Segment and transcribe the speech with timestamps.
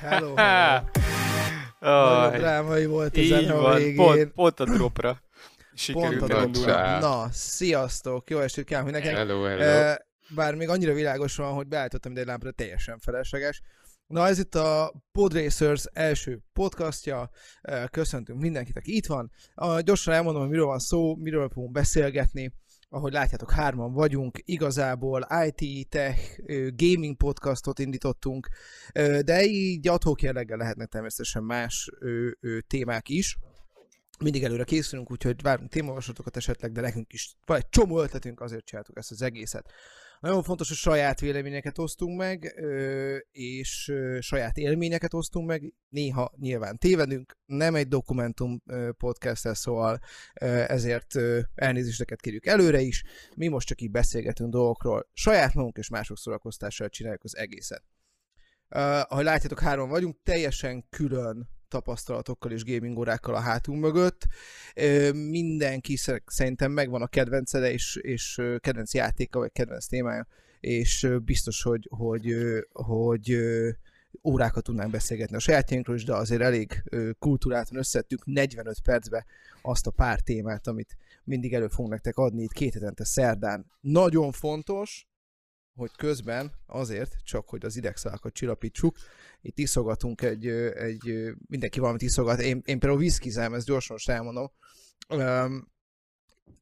[0.00, 0.86] Hello, hello.
[1.80, 3.96] Nagyon drámai volt a zene a végén.
[3.96, 5.22] Pont, pont a dropra.
[5.74, 6.98] Sikerült Pont a dropra.
[6.98, 9.26] Na, sziasztok, jó estét kívánok mindenkinek.
[9.26, 9.94] Hello, hello.
[10.34, 13.60] Bár még annyira világos van, hogy beállítottam ide egy lámpra, teljesen felesleges.
[14.06, 17.30] Na, ez itt a Podracers első podcastja.
[17.90, 19.30] Köszöntünk mindenkit, aki itt van.
[19.80, 22.52] Gyorsan elmondom, hogy miről van szó, miről fogunk beszélgetni
[22.92, 26.40] ahogy látjátok, hárman vagyunk, igazából IT, tech,
[26.76, 28.48] gaming podcastot indítottunk,
[29.24, 31.90] de így adhok jelleggel lehetnek természetesen más
[32.66, 33.38] témák is.
[34.18, 38.64] Mindig előre készülünk, úgyhogy várunk témavaslatokat esetleg, de nekünk is van egy csomó ötletünk, azért
[38.64, 39.72] csináltuk ezt az egészet.
[40.20, 42.54] Nagyon fontos, hogy saját véleményeket osztunk meg,
[43.30, 45.74] és saját élményeket osztunk meg.
[45.88, 48.62] Néha nyilván tévedünk, nem egy dokumentum
[48.96, 49.98] podcast szóval
[50.66, 51.14] ezért
[51.54, 53.04] elnézéseket kérjük előre is.
[53.36, 55.08] Mi most csak így beszélgetünk dolgokról.
[55.12, 57.84] Saját magunk és mások szórakoztással csináljuk az egészet.
[59.08, 64.26] Ahogy látjátok, három vagyunk, teljesen külön tapasztalatokkal és gaming órákkal a hátunk mögött.
[65.12, 70.26] Mindenki szerintem megvan a kedvence, és, és kedvenc játéka, vagy kedvenc témája,
[70.60, 72.34] és biztos, hogy, hogy,
[72.72, 73.38] hogy
[74.24, 76.82] órákat tudnánk beszélgetni a sajátjainkról is, de azért elég
[77.18, 79.24] kultúráltan összettük 45 percbe
[79.62, 83.66] azt a pár témát, amit mindig elő fogunk nektek adni itt két hetente szerdán.
[83.80, 85.09] Nagyon fontos,
[85.74, 88.96] hogy közben azért, csak hogy az idegszálakat csillapítsuk,
[89.40, 92.40] itt iszogatunk egy, egy mindenki valamit iszogat.
[92.40, 94.50] Én, én például viszkizem, ezt gyorsan most elmondom.
[95.08, 95.68] Um,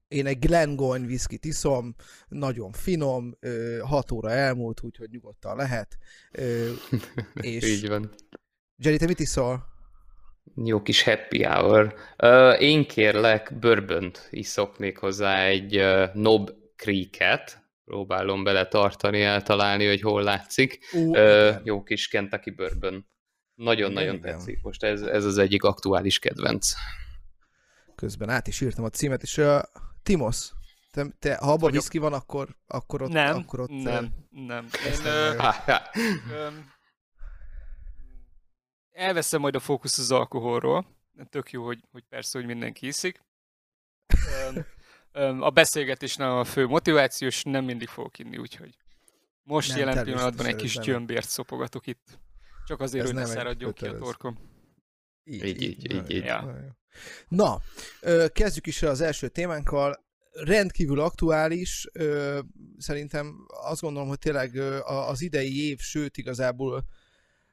[0.08, 1.94] én egy Glengoyne viszkit iszom,
[2.28, 3.38] nagyon finom,
[3.80, 5.98] 6 óra elmúlt, úgyhogy nyugodtan lehet.
[7.40, 7.64] És...
[7.64, 8.14] Így van.
[8.76, 9.66] Jerry, te mit iszol?
[10.54, 11.94] Jó kis happy hour.
[12.58, 15.80] Én kérlek bourbont iszok még hozzá egy
[16.14, 20.78] Nob Creek-et, próbálom bele tartani, eltalálni, hogy hol látszik.
[20.92, 23.06] Uh, uh, jó kis Kentucky bourbon.
[23.54, 24.62] Nagyon-nagyon tetszik.
[24.62, 26.72] Most ez, ez az egyik aktuális kedvenc.
[27.94, 29.62] Közben át is írtam a címet, és uh,
[30.02, 30.50] Timos,
[30.90, 33.10] te, te, ha abban viszki van, akkor, akkor ott...
[33.10, 34.68] Nem, akkor ott, nem, nem.
[34.86, 35.32] Én, ö,
[36.30, 36.48] ö,
[38.90, 40.86] elveszem majd a fókusz az alkoholról.
[41.30, 43.20] Tök jó, hogy, hogy persze, hogy mindenki hiszik
[45.40, 48.76] a beszélgetés nem a fő motiváció, és nem mindig fogok inni, úgyhogy
[49.42, 52.18] most nem, jelen pillanatban egy kis gyömbért szopogatok itt.
[52.66, 54.38] Csak azért, Ez hogy ne száradjon ki a torkom.
[55.24, 55.92] Így, így, így.
[55.94, 56.24] így, így.
[56.24, 56.76] Ja.
[57.28, 57.60] Na,
[58.32, 60.06] kezdjük is az első témánkkal.
[60.32, 61.86] Rendkívül aktuális,
[62.78, 66.84] szerintem azt gondolom, hogy tényleg az idei év, sőt igazából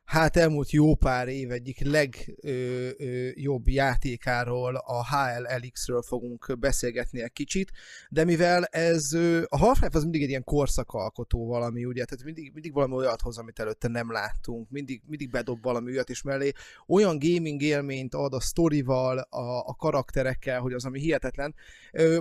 [0.05, 7.71] hát elmúlt jó pár év egyik legjobb játékáról, a HLLX-ről fogunk beszélgetni egy kicsit,
[8.09, 9.13] de mivel ez
[9.45, 13.37] a Half-Life az mindig egy ilyen korszakalkotó valami, ugye, tehát mindig, mindig valami olyat hoz,
[13.37, 16.51] amit előtte nem láttunk, mindig, mindig bedob valami olyat is mellé,
[16.87, 21.55] olyan gaming élményt ad a sztorival, a, a karakterekkel, hogy az, ami hihetetlen.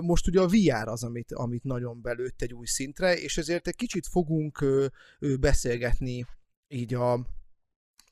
[0.01, 3.75] Most ugye a VR az, amit, amit nagyon belőtt egy új szintre, és ezért egy
[3.75, 4.65] kicsit fogunk
[5.39, 6.25] beszélgetni
[6.67, 7.19] így a,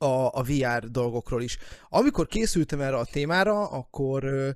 [0.04, 1.58] a, a VR dolgokról is.
[1.90, 4.50] Amikor készültem erre a témára, akkor ö,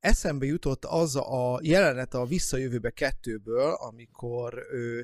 [0.00, 5.00] eszembe jutott az a jelenet a Visszajövőbe kettőből, amikor ö,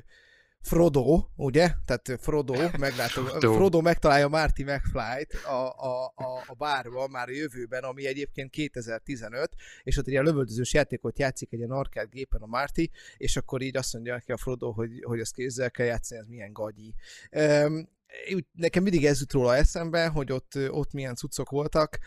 [0.61, 1.71] Frodo, ugye?
[1.85, 3.53] Tehát Frodo, meglátog, Frodo.
[3.53, 9.49] Frodo megtalálja Marty McFly-t a, a, a, a bárban már a jövőben, ami egyébként 2015,
[9.83, 13.61] és ott egy ilyen lövöldözős játékot játszik egy ilyen arcade gépen a Marty, és akkor
[13.61, 16.93] így azt mondja neki a Frodo, hogy, hogy azt kézzel kell játszani, ez milyen gagyi.
[17.31, 17.89] Um,
[18.51, 21.99] nekem mindig ez jut róla eszembe, hogy ott, ott milyen cuccok voltak.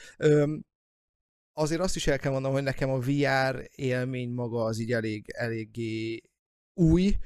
[1.53, 5.31] Azért azt is el kell mondanom, hogy nekem a VR élmény maga az így elég,
[5.31, 6.20] eléggé
[6.75, 7.16] új,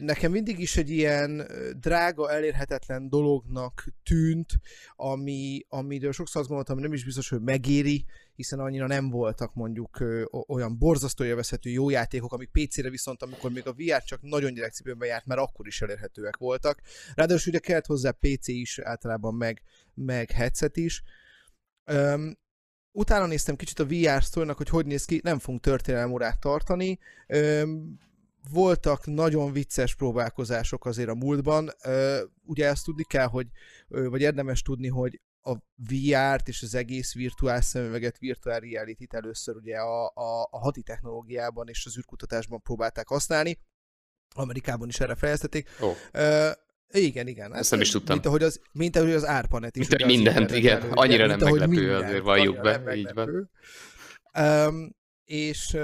[0.00, 1.46] nekem mindig is egy ilyen
[1.80, 4.50] drága, elérhetetlen dolognak tűnt,
[4.96, 8.04] ami, amiről sokszor azt gondoltam, hogy nem is biztos, hogy megéri,
[8.34, 10.04] hiszen annyira nem voltak mondjuk
[10.46, 15.08] olyan borzasztó élvezhető jó játékok, amik PC-re viszont, amikor még a VR csak nagyon gyerekcipőben
[15.08, 16.80] járt, mert akkor is elérhetőek voltak.
[17.14, 19.62] Ráadásul ugye kellett hozzá PC is általában, meg,
[19.94, 21.02] meg headset is.
[21.92, 22.38] Um,
[22.92, 26.98] utána néztem kicsit a VR sztorinak, hogy hogy néz ki, nem fogunk történelmórát tartani.
[27.28, 28.06] Um,
[28.50, 31.70] voltak nagyon vicces próbálkozások azért a múltban.
[32.44, 33.46] Ugye ezt tudni kell, hogy,
[33.88, 39.76] vagy érdemes tudni, hogy a VR-t és az egész virtuális szemüveget, virtuál reality-t először ugye
[39.76, 43.58] a, a, a hati technológiában és az űrkutatásban próbálták használni.
[44.34, 45.68] Amerikában is erre fejeztették.
[45.80, 45.96] Oh.
[46.14, 46.50] Uh,
[46.90, 47.54] igen, igen.
[47.54, 48.14] Ezt nem is tudtam.
[48.14, 49.88] Mint ahogy az, mint ahogy az ARPANET is.
[49.88, 50.80] Mint mindent, igen.
[50.80, 52.94] Elő, Annyira nem meglepő, azért valljuk be.
[52.94, 53.50] Így van.
[54.38, 54.96] Um,
[55.28, 55.76] és,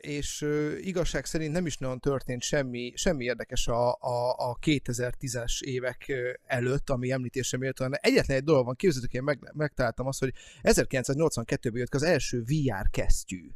[0.00, 0.46] és
[0.80, 6.12] igazság szerint nem is nagyon történt semmi, semmi érdekes a, a, a 2010-es évek
[6.44, 7.86] előtt, ami említésre méltó.
[7.90, 10.32] Egyetlen egy dolog van, képzeljük, én meg, megtaláltam azt, hogy
[10.62, 13.48] 1982-ben jött az első VR kesztyű,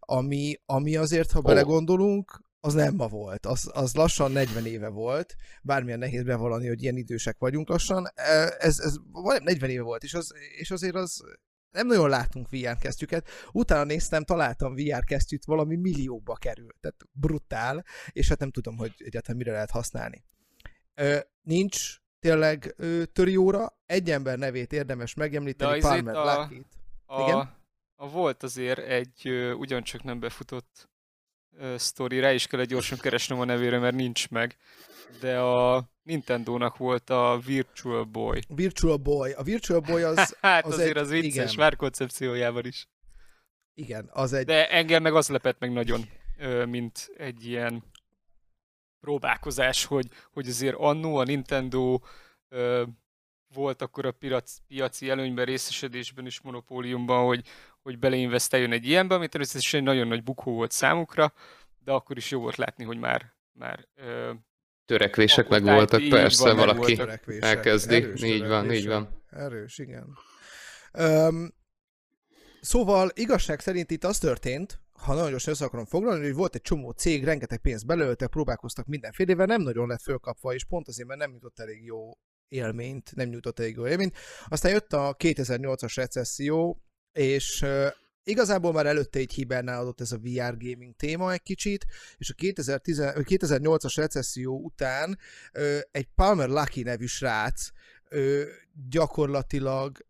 [0.00, 1.44] ami, ami azért, ha oh.
[1.44, 6.82] belegondolunk, az nem ma volt, az, az lassan 40 éve volt, bármilyen nehéz bevallani, hogy
[6.82, 8.06] ilyen idősek vagyunk lassan,
[8.58, 8.94] ez, ez
[9.42, 11.24] 40 éve volt, és, az, és azért az
[11.76, 13.28] nem nagyon látunk VR kesztyüket.
[13.52, 16.68] Utána néztem, találtam VR kesztyűt, valami millióba kerül.
[16.80, 20.24] Tehát brutál, és hát nem tudom, hogy egyáltalán mire lehet használni.
[20.94, 26.66] Ö, nincs tényleg ö, törióra, egy ember nevét érdemes megemlíteni, Palmer a, Lucky-t.
[27.06, 27.54] A, Igen?
[27.96, 30.88] A volt azért egy ö, ugyancsak nem befutott
[31.76, 34.56] sztori, rá is kellett gyorsan keresnem a nevére, mert nincs meg
[35.20, 38.40] de a Nintendo-nak volt a Virtual Boy.
[38.48, 39.32] Virtual Boy.
[39.32, 40.36] A Virtual Boy az...
[40.40, 41.54] hát az azért egy, az vicces, igen.
[41.56, 42.88] már koncepciójával is.
[43.74, 44.44] Igen, az egy...
[44.44, 46.08] De engem meg az lepett meg nagyon,
[46.68, 47.84] mint egy ilyen
[49.00, 51.98] próbálkozás, hogy, hogy azért annó a Nintendo
[53.54, 57.46] volt akkor a piac, piaci előnyben, részesedésben és monopóliumban, hogy,
[57.86, 61.32] hogy beleinvestáljon egy ilyenbe, ami természetesen egy nagyon nagy bukó volt számukra,
[61.84, 63.88] de akkor is jó volt látni, hogy már, már
[64.84, 67.00] törekvések meg voltak, persze, van, valaki
[67.40, 67.94] elkezdi.
[67.94, 69.22] Erős így van, így van.
[69.30, 70.18] Erős, igen.
[70.92, 71.54] Um,
[72.60, 76.62] szóval igazság szerint itt az történt, ha nagyon gyorsan össze akarom foglalni, hogy volt egy
[76.62, 81.20] csomó cég, rengeteg pénzt belőltek, próbálkoztak mindenfélevel, nem nagyon lett fölkapva, és pont azért, mert
[81.20, 82.12] nem jutott elég jó
[82.48, 84.16] élményt, nem nyújtott elég jó élményt.
[84.48, 86.80] Aztán jött a 2008-as recesszió,
[87.16, 87.64] és
[88.28, 91.86] Igazából már előtte egy hibernálódott ez a VR gaming téma egy kicsit,
[92.16, 95.18] és a 2010, 2008-as recesszió után
[95.90, 97.68] egy Palmer Lucky nevű srác
[98.88, 100.06] gyakorlatilag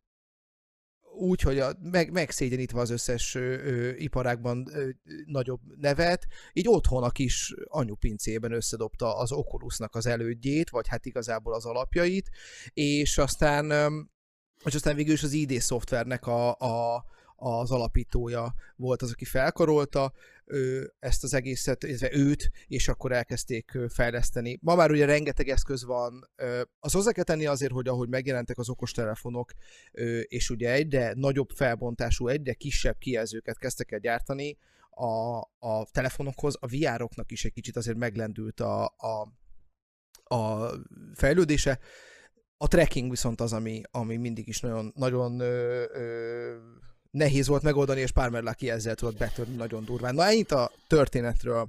[1.18, 4.88] úgy, hogy a, meg, megszégyenítve az összes ö, ö, iparágban ö,
[5.26, 11.54] nagyobb nevet, így otthon a kis anyupincében összedobta az Oculusnak az elődjét, vagy hát igazából
[11.54, 12.30] az alapjait,
[12.72, 14.00] és aztán, ö,
[14.64, 17.04] és aztán végül is az ID szoftvernek a, a
[17.36, 20.12] az alapítója volt az, aki felkarolta
[20.44, 24.58] ő, ezt az egészet, illetve őt, és akkor elkezdték fejleszteni.
[24.62, 26.30] Ma már ugye rengeteg eszköz van,
[26.78, 29.52] az hozzá kell tenni azért, hogy ahogy megjelentek az okostelefonok,
[30.22, 34.58] és ugye egyre nagyobb felbontású, egyre kisebb kijelzőket kezdtek el gyártani,
[34.90, 39.32] a, a telefonokhoz, a VR-oknak is egy kicsit azért meglendült a, a,
[40.34, 40.70] a
[41.14, 41.78] fejlődése.
[42.58, 46.56] A tracking viszont az, ami, ami mindig is nagyon, nagyon ö, ö,
[47.10, 50.14] nehéz volt megoldani, és Parmerlaki ezzel tudott betörni nagyon durván.
[50.14, 51.68] Na ennyit a történetről.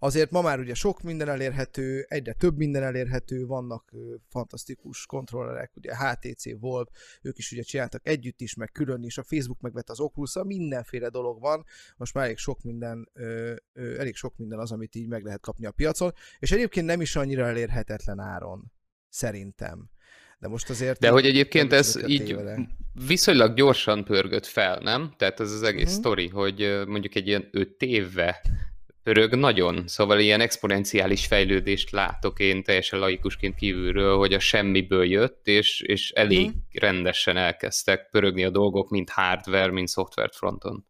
[0.00, 5.72] Azért ma már ugye sok minden elérhető, egyre több minden elérhető, vannak ö, fantasztikus kontrollerek,
[5.76, 6.86] ugye HTC, Volv,
[7.22, 11.08] ők is ugye csináltak együtt is, meg külön is, a Facebook megvett az oculus mindenféle
[11.08, 11.64] dolog van,
[11.96, 15.40] most már elég sok minden, ö, ö, elég sok minden az, amit így meg lehet
[15.40, 18.72] kapni a piacon, és egyébként nem is annyira elérhetetlen áron,
[19.08, 19.90] szerintem.
[20.38, 21.00] De most azért...
[21.00, 22.58] De hogy egyébként ez így tévele.
[23.06, 25.14] viszonylag gyorsan pörgött fel, nem?
[25.16, 25.98] Tehát ez az egész uh-huh.
[25.98, 28.40] sztori, hogy mondjuk egy ilyen öt évve
[29.02, 35.46] pörög nagyon, szóval ilyen exponenciális fejlődést látok én teljesen laikusként kívülről, hogy a semmiből jött,
[35.46, 36.60] és, és elég uh-huh.
[36.72, 40.86] rendesen elkezdtek pörögni a dolgok, mint hardware, mint software fronton.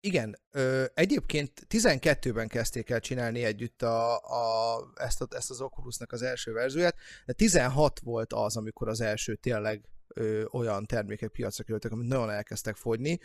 [0.00, 6.12] Igen, ö, egyébként 12-ben kezdték el csinálni együtt a, a, ezt, a, ezt az Oculusnak
[6.12, 6.96] az első verzióját,
[7.26, 12.30] de 16 volt az, amikor az első tényleg ö, olyan termékek piacra kerültek, amit nagyon
[12.30, 13.18] elkezdtek fogyni.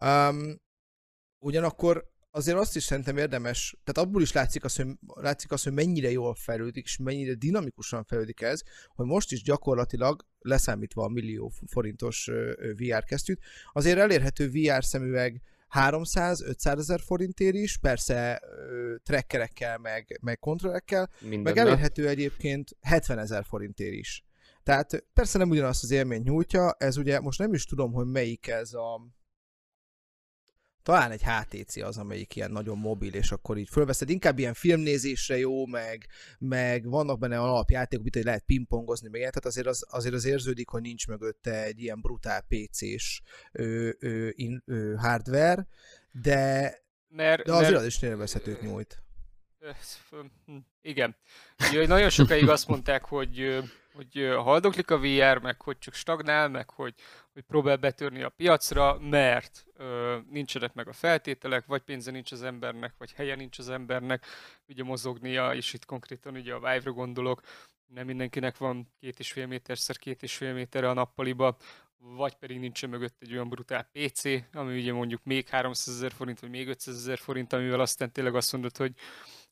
[0.00, 0.60] Um,
[1.38, 5.72] ugyanakkor azért azt is szerintem érdemes, tehát abból is látszik az, hogy, látszik az, hogy
[5.72, 8.60] mennyire jól fejlődik, és mennyire dinamikusan fejlődik ez,
[8.94, 12.30] hogy most is gyakorlatilag, leszámítva a millió forintos
[12.76, 13.40] VR kesztyűt,
[13.72, 15.42] azért elérhető VR szemüveg
[15.74, 18.40] 300-500 ezer forintért is, persze
[19.02, 21.10] trackerekkel, meg, meg kontrollerekkel,
[21.42, 24.24] meg elérhető egyébként 70 ezer forintért is.
[24.62, 28.46] Tehát persze nem ugyanazt az élményt nyújtja, ez ugye most nem is tudom, hogy melyik
[28.46, 29.00] ez a
[30.84, 35.38] talán egy HTC az, amelyik ilyen nagyon mobil, és akkor így fölveszed, inkább ilyen filmnézésre
[35.38, 36.06] jó, meg,
[36.38, 40.68] meg vannak benne alapjátékok, mint hogy lehet pingpongozni, meg tehát azért az, azért az érződik,
[40.68, 43.22] hogy nincs mögötte egy ilyen brutál PC-s
[43.52, 45.66] ö, ö, in, ö, hardware,
[46.10, 46.74] de,
[47.08, 47.80] mert, de azért mert...
[47.82, 49.02] az is élvezhetőt nyújt.
[50.46, 51.16] Hm, igen.
[51.70, 53.62] Ugye, nagyon sokáig azt mondták, hogy
[53.94, 56.94] hogy haldoklik a VR, meg hogy csak stagnál, meg hogy,
[57.34, 62.42] hogy próbál betörni a piacra, mert ö, nincsenek meg a feltételek, vagy pénze nincs az
[62.42, 64.26] embernek, vagy helye nincs az embernek,
[64.68, 67.40] ugye mozognia, és itt konkrétan ugye a Vive-ra gondolok,
[67.86, 71.56] nem mindenkinek van két és fél méter szer két és fél méterre a nappaliba,
[71.98, 76.40] vagy pedig nincsen mögött egy olyan brutál PC, ami ugye mondjuk még 300 ezer forint,
[76.40, 78.94] vagy még 500 ezer forint, amivel aztán tényleg azt mondod, hogy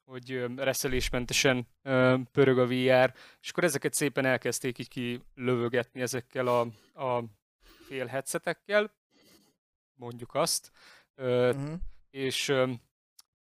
[0.05, 1.67] hogy reszelésmentesen
[2.33, 6.61] pörög a VR, és akkor ezeket szépen elkezdték így kilövögetni ezekkel a,
[7.05, 7.25] a
[7.93, 8.95] fél headsetekkel,
[9.95, 10.73] mondjuk azt,
[11.17, 11.73] uh-huh.
[12.11, 12.49] és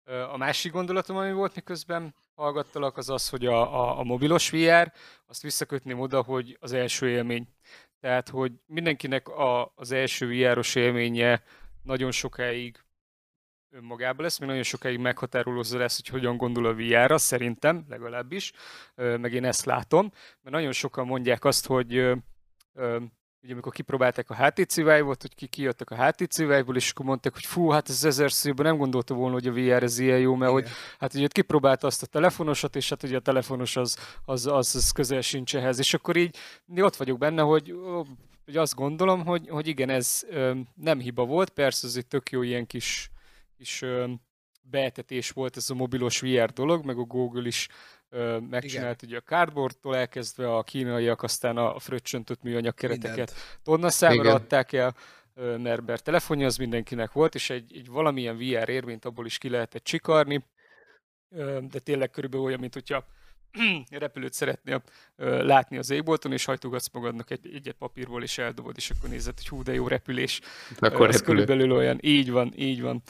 [0.05, 4.93] a másik gondolatom, ami volt miközben hallgattalak, az az, hogy a, a, a mobilos VR,
[5.27, 7.49] azt visszakötném oda, hogy az első élmény.
[8.01, 11.43] Tehát, hogy mindenkinek a, az első VR-os élménye
[11.83, 12.85] nagyon sokáig
[13.71, 18.53] önmagában lesz, még nagyon sokáig meghatározó lesz, hogy hogyan gondol a VR-ra, szerintem legalábbis,
[18.95, 20.11] meg én ezt látom,
[20.41, 22.15] mert nagyon sokan mondják azt, hogy
[23.45, 27.33] ugye amikor kipróbálták a HTC Vive-ot, hogy ki kijöttek a HTC Vive-ból, és akkor mondták,
[27.33, 30.35] hogy fú, hát ez ezer szívben nem gondolta volna, hogy a VR ez ilyen jó,
[30.35, 30.63] mert Igen.
[30.63, 34.75] hogy hát ugye kipróbálta azt a telefonosat, és hát ugye a telefonos az, az, az,
[34.75, 36.37] az közel sincs ehhez, és akkor így
[36.77, 37.75] ott vagyok benne, hogy
[38.45, 42.31] hogy azt gondolom, hogy, hogy igen, ez ö, nem hiba volt, persze ez egy tök
[42.31, 43.11] jó ilyen kis,
[43.57, 44.11] kis ö,
[44.63, 47.69] beetetés volt ez a mobilos VR dolog, meg a Google is
[48.51, 54.73] megcsinált ugye a cardboardtól elkezdve a kínaiak, aztán a fröccsöntött műanyag kereteket tonna számra adták
[54.73, 54.95] el,
[55.35, 59.49] mert, mert telefonja az mindenkinek volt, és egy, egy valamilyen VR érvényt abból is ki
[59.49, 60.45] lehetett csikarni,
[61.61, 63.07] de tényleg körülbelül olyan, mint hogyha
[63.91, 64.83] repülőt szeretnél
[65.17, 69.49] látni az égbolton, és hajtogatsz magadnak egy, egyet papírból, és eldobod, és akkor nézed, hogy
[69.49, 70.41] hú, de jó repülés.
[70.79, 71.99] Akkor Ez körülbelül olyan.
[72.03, 73.03] Így van, így van.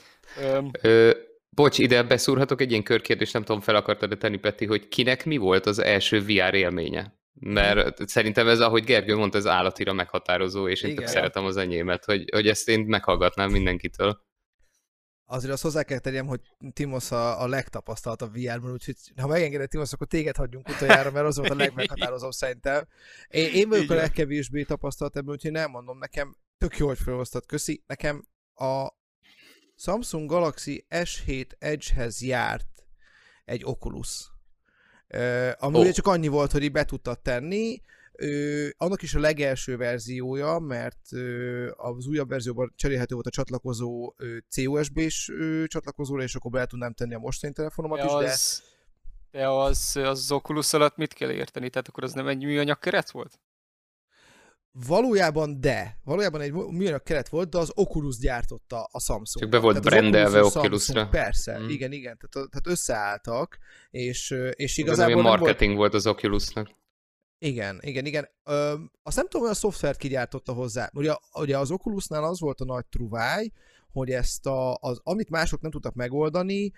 [0.80, 1.10] Ö,
[1.54, 5.36] bocs, ide beszúrhatok egy ilyen körkérdést, nem tudom, fel akartad tenni, Peti, hogy kinek mi
[5.36, 7.18] volt az első VR élménye?
[7.40, 11.04] Mert szerintem ez, ahogy Gergő mondta, ez állatira meghatározó, és én Igen.
[11.04, 14.22] tök szeretem az enyémet, hogy, hogy ezt én meghallgatnám mindenkitől
[15.26, 16.40] azért azt hozzá kell tegyem, hogy
[16.72, 21.26] Timosz a, a legtapasztalt a VR-ban, úgyhogy ha megengedett Timosz, akkor téged hagyjunk utoljára, mert
[21.26, 22.86] az volt a legmeghatározóbb szerintem.
[23.28, 27.46] Én, én vagyok a legkevésbé tapasztalt ebben, úgyhogy nem mondom, nekem tök jó, hogy felhoztad,
[27.46, 27.82] köszi.
[27.86, 28.88] Nekem a
[29.76, 32.86] Samsung Galaxy S7 Edge-hez járt
[33.44, 34.32] egy Oculus.
[35.14, 35.90] Uh, ami oh.
[35.90, 37.80] csak annyi volt, hogy így be tudtad tenni,
[38.16, 44.14] Ö, annak is a legelső verziója, mert ö, az újabb verzióban cserélhető volt a csatlakozó
[44.48, 45.32] CUSB-s
[45.66, 48.62] csatlakozóra, és akkor be tudnám tenni a mostani telefonomat de is, az,
[49.30, 49.38] de...
[49.38, 51.70] De az, az Oculus alatt mit kell érteni?
[51.70, 53.40] Tehát akkor az nem egy műanyag keret volt?
[54.86, 55.98] Valójában de.
[56.04, 59.38] Valójában egy műanyag keret volt, de az Oculus gyártotta a Samsung.
[59.38, 61.08] Csak be volt tehát brendelve Oculus Oculusra.
[61.08, 61.68] Persze, mm.
[61.68, 62.18] igen, igen.
[62.18, 63.58] Tehát, tehát összeálltak,
[63.90, 65.22] és, és igazából...
[65.22, 65.92] marketing volt...
[65.92, 66.70] volt az Oculusnak.
[67.38, 68.28] Igen, igen, igen.
[68.44, 70.90] Ö, azt nem tudom, hogy a szoftvert kigyártotta hozzá.
[70.94, 73.50] Ugye, ugye az Oculusnál az volt a nagy truváj,
[73.94, 76.72] hogy ezt a, az, amit mások nem tudtak megoldani,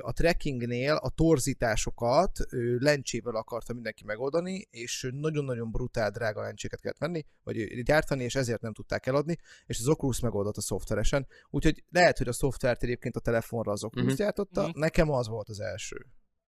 [0.00, 2.38] a trekkingnél a torzításokat
[2.78, 8.60] lencsével akarta mindenki megoldani, és nagyon-nagyon brutál drága lencséket kellett venni, vagy gyártani, és ezért
[8.60, 11.26] nem tudták eladni, és az Oculus megoldott a szoftveresen.
[11.50, 14.18] Úgyhogy lehet, hogy a szoftvert egyébként a telefonra az Oculus uh-huh.
[14.20, 14.76] gyártotta, uh-huh.
[14.76, 16.06] nekem az volt az első.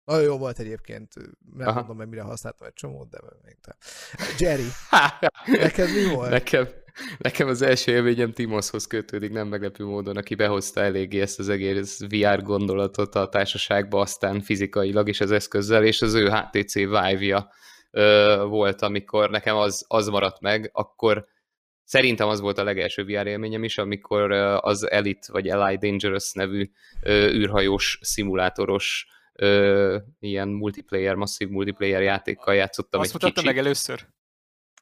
[0.05, 1.13] Nagyon jó volt egyébként,
[1.55, 1.77] nem Aha.
[1.79, 3.75] mondom meg mire használtam egy csomót, de még te.
[4.39, 4.67] Jerry,
[5.62, 6.29] neked mi volt?
[6.29, 6.67] Nekem,
[7.17, 12.00] nekem az első élményem Timoshoz kötődik, nem meglepő módon, aki behozta eléggé ezt az egész
[12.00, 17.50] VR gondolatot a társaságba, aztán fizikailag is az eszközzel, és az ő HTC Vive-ja
[18.48, 21.29] volt, amikor nekem az, az maradt meg, akkor
[21.84, 24.31] Szerintem az volt a legelső VR élményem is, amikor
[24.62, 26.72] az Elite vagy Eli Dangerous nevű
[27.08, 33.46] űrhajós szimulátoros ö, ilyen multiplayer, masszív multiplayer játékkal játszottam Azt egy kicsit.
[33.46, 34.08] meg először?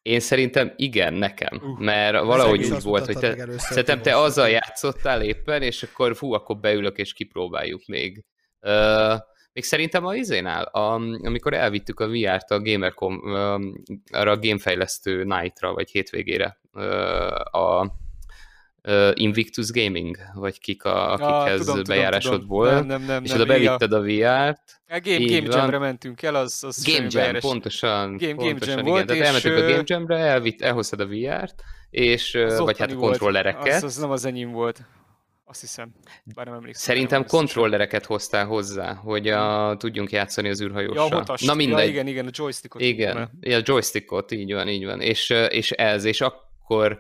[0.02, 5.22] Én szerintem igen, nekem, uh, mert valahogy úgy volt, hogy te, szerintem te azzal játszottál
[5.22, 8.26] éppen, és akkor fú, akkor beülök és kipróbáljuk még.
[8.62, 9.18] Uh,
[9.54, 13.22] még szerintem a izénál, a, amikor elvittük a VR-t a Gamercom,
[14.12, 16.60] arra a gamefejlesztő night-ra, vagy hétvégére,
[17.52, 17.92] a
[18.84, 23.46] uh, Invictus Gaming, vagy kik, a, akikhez ja, bejárásod volt, nem, nem, nem, és oda
[23.46, 24.82] bevitted a VR-t.
[24.88, 27.42] A Game, Game Jam-re mentünk el, az, az Game Jam, bejárás.
[27.42, 28.86] pontosan, Game, pontosan, Game Jam igen.
[28.86, 33.74] Volt, Tehát elmentünk a Game Jam-re, elvitt, elhoztad a VR-t, és, vagy hát a kontrollereket.
[33.74, 34.82] Az, az nem az enyém volt.
[35.50, 35.92] Azt hiszem,
[36.36, 36.84] bár nem emlékszem.
[36.94, 39.78] Szerintem kontrollereket hoztál hozzá, hogy a, hmm.
[39.78, 41.24] tudjunk játszani az űrhajóssal.
[41.28, 41.86] Ja, Na mindegy.
[41.86, 42.82] Ja, igen, igen, a joystickot.
[42.82, 45.02] Igen, ja, a joystickot, így van, így van.
[45.02, 47.00] És, és ez, és akkor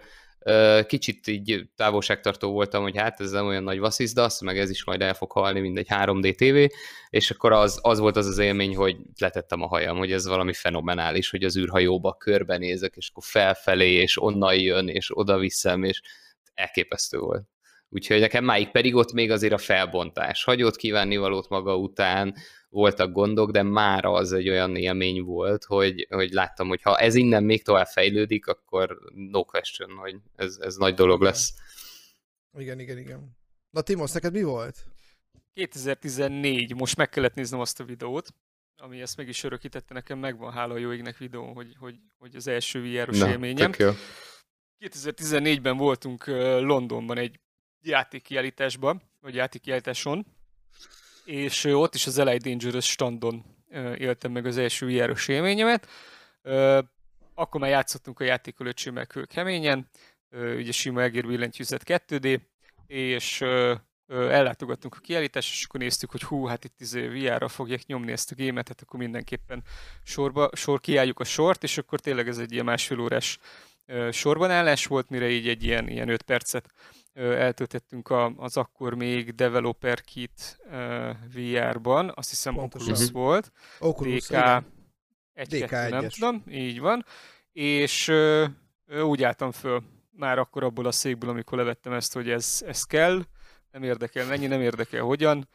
[0.87, 5.01] Kicsit így távolságtartó voltam, hogy hát ez nem olyan nagy vasszizdasz, meg ez is majd
[5.01, 6.75] el fog halni, mint egy 3D TV,
[7.09, 10.53] és akkor az, az volt az az élmény, hogy letettem a hajam, hogy ez valami
[10.53, 16.01] fenomenális, hogy az űrhajóba körbenézek, és akkor felfelé, és onnan jön, és oda viszem, és
[16.53, 17.43] elképesztő volt.
[17.89, 20.43] Úgyhogy nekem máig pedig ott még azért a felbontás.
[20.43, 22.35] Hagyott kívánni valót maga után,
[22.69, 27.15] voltak gondok, de már az egy olyan élmény volt, hogy, hogy láttam, hogy ha ez
[27.15, 31.53] innen még tovább fejlődik, akkor no question, hogy ez, ez nagy dolog lesz.
[32.57, 33.37] Igen, igen, igen.
[33.69, 34.85] Na Timos, neked mi volt?
[35.53, 38.33] 2014, most meg kellett néznem azt a videót,
[38.75, 42.35] ami ezt meg is örökítette nekem, megvan hála a jó égnek videó, hogy, hogy, hogy
[42.35, 43.71] az első VR-os élményem.
[43.77, 43.91] jó.
[44.79, 46.27] 2014-ben voltunk
[46.59, 47.39] Londonban egy
[47.81, 50.25] játékkiállításban, vagy játékkiállításon,
[51.29, 53.45] és ott is az LA Dangerous standon
[53.97, 55.87] éltem meg az első VR-os élményemet.
[57.33, 59.89] Akkor már játszottunk a játékolöcsémmel keményen,
[60.31, 62.41] ugye sima egér billentyűzet 2D,
[62.87, 63.41] és
[64.07, 68.31] ellátogattunk a kiállításra, és akkor néztük, hogy hú, hát itt izé VR-ra fogják nyomni ezt
[68.31, 69.63] a gémet, hát akkor mindenképpen
[70.03, 73.39] sorba, sor kiálljuk a sort, és akkor tényleg ez egy ilyen másfél órás
[74.11, 76.73] sorbanállás volt, mire így egy ilyen, ilyen 5 percet
[77.19, 80.59] eltöltettünk az akkor még Developer Kit
[81.33, 82.91] VR-ban, azt hiszem Pontosan.
[82.91, 87.05] Oculus volt, Oculus, DK 1 nem tudom, így van,
[87.51, 88.11] és
[89.01, 93.21] úgy álltam föl már akkor abból a székből, amikor levettem ezt, hogy ez, ez kell,
[93.71, 95.49] nem érdekel mennyi, nem érdekel hogyan,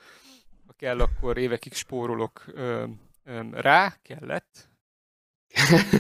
[0.67, 2.45] ha kell, akkor évekig spórolok
[3.53, 4.69] rá, kellett.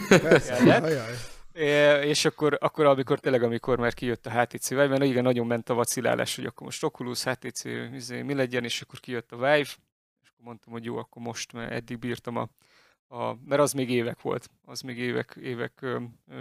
[0.08, 1.33] kellett.
[1.54, 5.46] É, és akkor, akkor, amikor tényleg, amikor már kijött a HTC Vive, mert igen, nagyon
[5.46, 9.36] ment a vacilálás, hogy akkor most Oculus, HTC, izé, mi legyen, és akkor kijött a
[9.36, 9.76] Vive, és
[10.22, 12.48] akkor mondtam, hogy jó, akkor most, mert eddig bírtam a,
[13.16, 15.86] a mert az még évek volt, az még évek, évek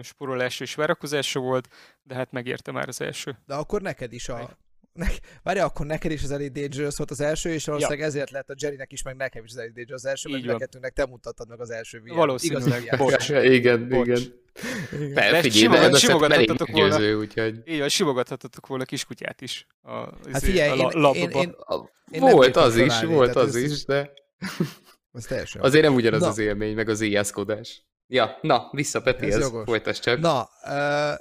[0.01, 1.67] sporolása és várakozása volt,
[2.03, 3.37] de hát megérte már az első.
[3.45, 4.57] De akkor neked is a,
[4.93, 5.07] ne,
[5.43, 8.05] várj, akkor neked is az Elite Dangerous volt az első, és valószínűleg ja.
[8.05, 10.59] ezért lett a Jerrynek is, meg nekem is az Elite Dangerous az első, Így mert
[10.73, 12.17] neked te mutattad meg az első videót.
[12.17, 12.95] Valószínűleg.
[12.97, 13.29] Bocs.
[13.29, 14.07] Igen, Bocs.
[14.07, 14.41] igen.
[15.01, 15.41] igen.
[15.41, 17.61] Figyelj, simogathattatok volna, győző, úgyhogy...
[17.65, 21.55] Így van, simogathattatok volna kiskutyát is a, hát izé, figyelj, a én, én, én,
[22.11, 24.11] én, Volt az is, volt az is, de...
[25.15, 25.61] Az teljesen.
[25.61, 27.85] Azért nem ugyanaz az élmény, meg az éjjelszkodás.
[28.07, 30.19] Ja, na, vissza Petihez, folytasd csak.
[30.19, 31.19] Na, uh,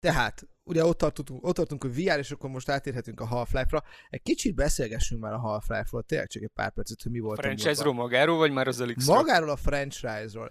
[0.00, 3.82] tehát ugye ott tartunk, ott tartunk, hogy VR, és akkor most átérhetünk a Half-Life-ra.
[4.08, 7.38] Egy kicsit beszélgessünk már a Half-Life-ról, tényleg csak egy pár percet, hogy mi volt.
[7.38, 10.50] A franchise-ról magáról, vagy már az elix Magáról a franchise-ról.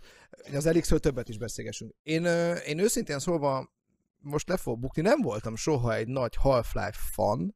[0.54, 1.94] Az elix többet is beszélgessünk.
[2.04, 2.26] Én,
[2.66, 3.74] én őszintén szólva
[4.20, 7.56] most le fogok bukni, nem voltam soha egy nagy Half-Life fan,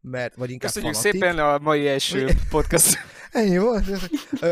[0.00, 1.20] mert, vagy inkább Köszönjük fanatik.
[1.20, 2.96] szépen a mai első podcast.
[3.30, 3.84] Ennyi volt.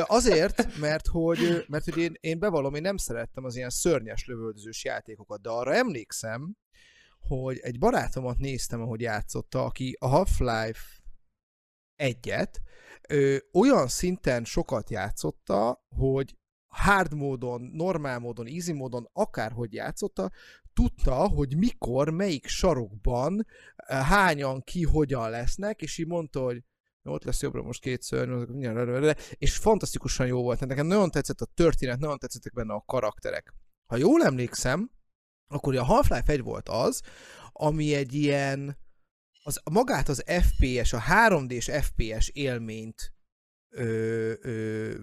[0.06, 4.84] Azért, mert hogy, mert hogy én, én bevallom, én nem szerettem az ilyen szörnyes lövöldözős
[4.84, 6.56] játékokat, de arra emlékszem,
[7.26, 10.80] hogy egy barátomat néztem, ahogy játszotta, aki a Half-Life
[11.96, 12.60] egyet
[13.08, 20.30] ö, olyan szinten sokat játszotta, hogy hard módon, normál módon, easy módon, akárhogy játszotta,
[20.72, 23.46] tudta, hogy mikor, melyik sarokban,
[23.86, 26.62] hányan, ki, hogyan lesznek, és így mondta, hogy
[27.02, 28.66] ott lesz jobbra most két szörny,
[29.38, 30.66] és fantasztikusan jó volt.
[30.66, 33.54] Nekem nagyon tetszett a történet, nagyon tetszettek benne a karakterek.
[33.86, 34.90] Ha jól emlékszem,
[35.48, 37.02] akkor a Half-Life 1 volt az,
[37.52, 38.76] ami egy ilyen,
[39.42, 43.12] az, magát az FPS, a 3D-s FPS élményt
[43.68, 44.94] ö, ö,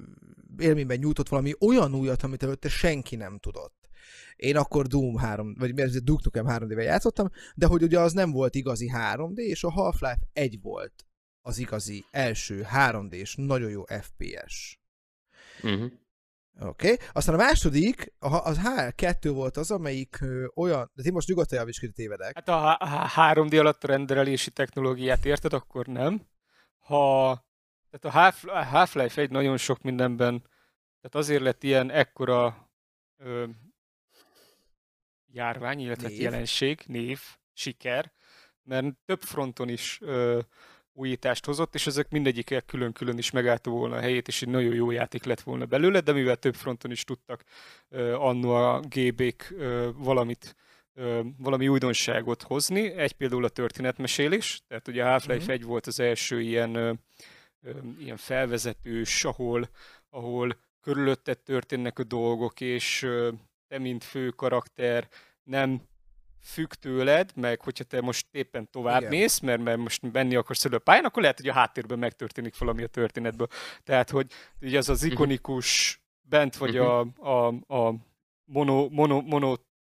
[0.58, 3.90] élményben nyújtott valami olyan újat, amit előtte senki nem tudott.
[4.36, 8.56] Én akkor Doom 3, vagy Duke Nukem 3D-vel játszottam, de hogy ugye az nem volt
[8.56, 11.06] igazi 3D, és a Half-Life 1 volt
[11.42, 14.80] az igazi első 3D-s, nagyon jó FPS.
[15.64, 15.92] Uh-huh.
[16.60, 16.92] Oké.
[16.92, 17.08] Okay.
[17.12, 21.92] Aztán a második, az HR2 volt az, amelyik ö, olyan, de ti most nyugodtan ki,
[21.92, 22.36] tévedek.
[22.36, 26.22] Hát a, a 3D alatt a renderelési technológiát érted, akkor nem.
[26.80, 27.46] Ha,
[27.90, 30.40] tehát a, Half, a Half-Life egy nagyon sok mindenben,
[31.02, 32.72] tehát azért lett ilyen ekkora
[33.18, 33.46] ö,
[35.28, 36.22] járvány, illetve név.
[36.22, 37.20] jelenség, név,
[37.54, 38.14] siker,
[38.64, 40.40] mert több fronton is ö,
[40.94, 44.92] újítást hozott, és ezek mindegyik külön-külön is megállta volna a helyét, és egy nagyon jó
[44.92, 47.44] játék lett volna belőle, de mivel több fronton is tudtak
[47.90, 50.56] uh, annó a GB-k uh, valamit
[51.38, 52.92] valami újdonságot hozni.
[52.92, 55.54] Egy például a történetmesélés, tehát ugye a Half-Life uh-huh.
[55.54, 57.00] 1 volt az első ilyen,
[58.00, 59.70] ilyen felvezetős, ahol,
[60.10, 63.08] ahol körülötted történnek a dolgok, és
[63.68, 65.08] te, mint fő karakter
[65.44, 65.82] nem
[66.42, 69.14] függ tőled, meg hogyha te most éppen tovább Igen.
[69.14, 72.58] mész, mert, mert most menni akarsz elő a pályán, akkor lehet, hogy a háttérben megtörténik
[72.58, 73.48] valami a történetből.
[73.84, 75.12] Tehát, hogy ugye az az mhm.
[75.12, 77.08] ikonikus bent vagy uh-huh.
[77.20, 77.96] a, a, a
[78.46, 79.56] mono, mono, mono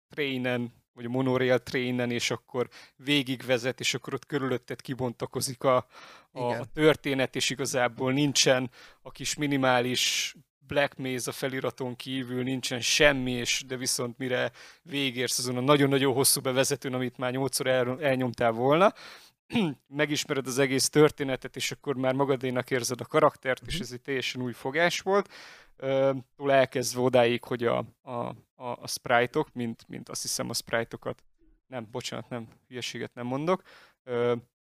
[0.09, 5.87] trainen, vagy a monorail trainen, és akkor végigvezet, és akkor ott körülötted kibontakozik a,
[6.31, 8.69] a, a történet, és igazából nincsen
[9.01, 10.35] a kis minimális
[10.67, 16.41] Black Mesa feliraton kívül nincsen semmi, és de viszont mire végérsz azon a nagyon-nagyon hosszú
[16.41, 18.93] bevezetőn, amit már nyolcszor el, elnyomtál volna,
[19.87, 23.83] megismered az egész történetet, és akkor már magadénak érzed a karaktert, és Mhm.
[23.83, 25.29] ez egy teljesen új fogás volt.
[26.35, 31.23] Túl elkezdve odáig, hogy a, a, a, a sprite-ok, mint, mint azt hiszem a sprite-okat,
[31.67, 33.61] nem, bocsánat, nem, hülyeséget nem mondok.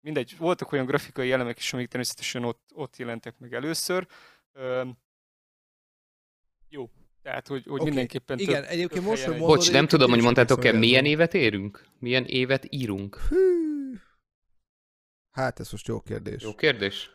[0.01, 4.07] Mindegy, voltak olyan grafikai elemek is, amik természetesen ott, ott jelentek meg először.
[6.73, 6.91] Jó,
[7.23, 9.89] tehát, hogy, hogy Oké, mindenképpen igen, több, egyébként több most, hogy mondod, Bocs, nem egyébként
[9.89, 11.87] tudom, hogy mondtátok-e, milyen évet érünk?
[11.99, 13.17] Milyen évet írunk?
[13.29, 13.37] Hű.
[15.31, 16.43] Hát ez most jó kérdés.
[16.43, 17.11] Jó kérdés.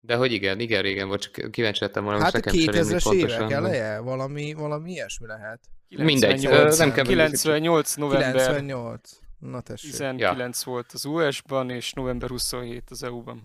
[0.00, 2.96] De hogy igen, igen, régen volt, csak kíváncsi lettem volna, Hát most nekem sem rémlik
[2.96, 3.98] 2000-es pontosan, évek eleje?
[3.98, 5.60] Valami, valami ilyesmi lehet.
[5.88, 9.18] Mindegy, 98, ö, nem kell 98 november 98.
[9.38, 9.90] Na tessék.
[9.90, 13.42] 19 volt az US-ban, és november 27 az EU-ban.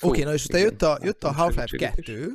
[0.00, 0.70] Oké, na és utána igen.
[0.70, 2.04] jött a, jött a Half-Life segítséget is.
[2.04, 2.26] 2, ö,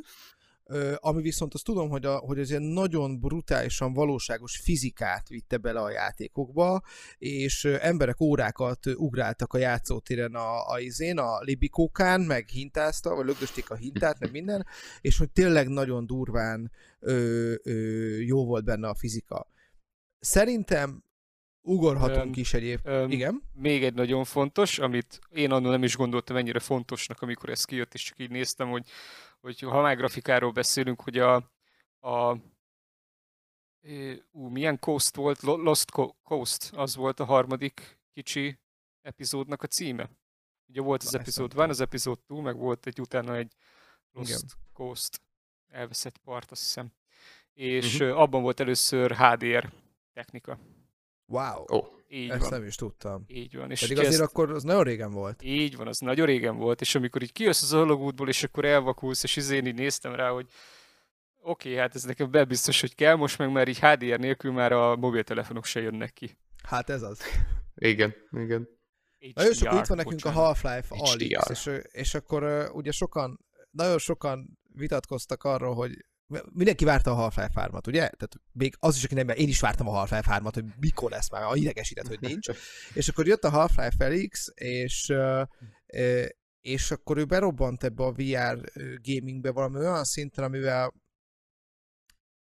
[0.95, 5.79] ami viszont azt tudom, hogy, a, hogy az ilyen nagyon brutálisan valóságos fizikát vitte bele
[5.79, 6.81] a játékokba,
[7.17, 13.69] és emberek órákat ugráltak a játszótéren a, a izén, a libikókán, meg hintázta, vagy lögdösték
[13.69, 14.65] a hintát, meg minden,
[15.01, 17.73] és hogy tényleg nagyon durván ö, ö,
[18.17, 19.47] jó volt benne a fizika.
[20.19, 21.03] Szerintem
[21.61, 22.79] ugorhatunk Öm, is egyéb.
[23.07, 23.41] Igen?
[23.53, 27.93] Még egy nagyon fontos, amit én annól nem is gondoltam ennyire fontosnak, amikor ez kijött,
[27.93, 28.89] és csak így néztem, hogy,
[29.41, 31.35] hogy ha már grafikáról beszélünk, hogy a,
[31.99, 32.37] a
[34.31, 35.41] ú, milyen Coast volt?
[35.41, 38.59] Lo- Lost Co- Coast, az volt a harmadik kicsi
[39.01, 40.09] epizódnak a címe.
[40.69, 43.53] Ugye volt az epizód 1, az epizód 2, meg volt egy utána egy
[44.11, 44.41] Lost Igen.
[44.73, 45.21] Coast,
[45.67, 46.91] elveszett part, azt hiszem.
[47.53, 48.09] És Mhm.
[48.09, 49.71] uh abban volt először HDR
[50.13, 50.59] technika.
[51.25, 51.65] Wow.
[51.75, 52.49] Ó, Így Ezt van.
[52.49, 53.23] nem is tudtam.
[53.27, 53.71] Így van.
[53.71, 55.43] És Pedig azért ezt- akkor az nagyon régen volt.
[55.43, 59.23] Így van, az nagyon régen volt, és amikor így kijössz az alagútból, és akkor elvakulsz,
[59.23, 60.47] és izén így néztem rá, hogy
[61.41, 64.95] oké, hát ez nekem bebiztos, hogy kell, most meg már így HDR nélkül már a
[64.95, 66.37] mobiltelefonok se jönnek ki.
[66.63, 67.21] Hát ez az.
[67.75, 68.67] igen, igen.
[69.33, 70.37] Na jó, és akkor HDR, itt van nekünk a bocsánat.
[70.61, 71.37] Half-Life HDR.
[71.37, 73.39] Alyx, és, és akkor ugye sokan,
[73.71, 76.05] nagyon sokan vitatkoztak arról, hogy
[76.51, 77.99] mindenki várta a Half-Life 3-at, ugye?
[77.99, 81.29] Tehát még az is, aki nem, én is vártam a Half-Life 3-at, hogy mikor lesz
[81.29, 82.47] már, a idegesített, hogy nincs.
[82.93, 85.13] És akkor jött a Half-Life Alyx, és,
[86.61, 90.93] és akkor ő berobbant ebbe a VR gamingbe valami olyan szinten, amivel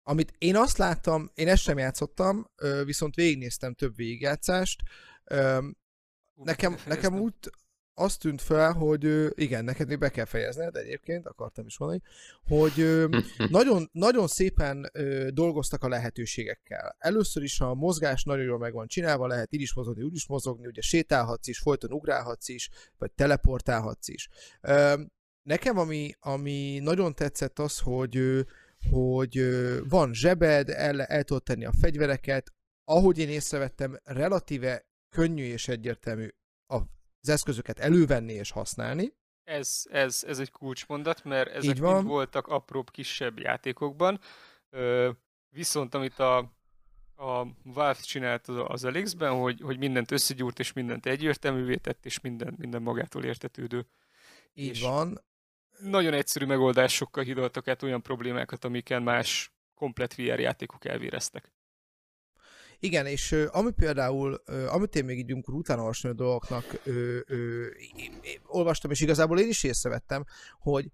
[0.06, 2.52] amit én azt láttam, én ezt sem játszottam,
[2.86, 4.82] viszont végignéztem több végigjátszást,
[6.34, 7.34] nekem, nekem úgy
[7.96, 12.02] azt tűnt fel, hogy igen, neked még be kell fejezned egyébként, akartam is mondani,
[12.48, 13.08] hogy
[13.50, 14.92] nagyon, nagyon szépen
[15.30, 16.96] dolgoztak a lehetőségekkel.
[17.00, 20.28] Először is a mozgás nagyon jól meg van csinálva, lehet így is mozogni, úgy is
[20.28, 24.30] mozogni, ugye sétálhatsz is, folyton ugrálhatsz is, vagy teleportálhatsz is.
[25.44, 28.46] Nekem ami, ami nagyon tetszett az, hogy,
[28.92, 29.40] hogy
[29.90, 32.54] van zsebed, el, el tudod tenni a fegyvereket,
[32.86, 36.28] ahogy én észrevettem, relatíve könnyű és egyértelmű
[37.24, 39.14] az eszközöket elővenni és használni.
[39.44, 44.20] Ez, ez, ez egy kulcsmondat, mert ezek mind voltak apróbb, kisebb játékokban,
[44.70, 45.10] Ö,
[45.50, 46.38] viszont amit a,
[47.16, 52.20] a Valve csinált az- az Elix-ben, hogy, hogy mindent összegyúrt és mindent egyértelművé tett, és
[52.20, 53.88] minden, minden magától értetődő.
[54.54, 55.22] Így És- van.
[55.80, 61.52] Nagyon egyszerű megoldásokkal hidaltak át olyan problémákat, amiken más komplet VR játékok elvéreztek.
[62.84, 64.34] Igen, és ami például,
[64.68, 67.66] amit én még így amikor utána olvasni a dolgoknak ö, ö,
[67.96, 70.24] én, én olvastam, és igazából én is észrevettem,
[70.60, 70.92] hogy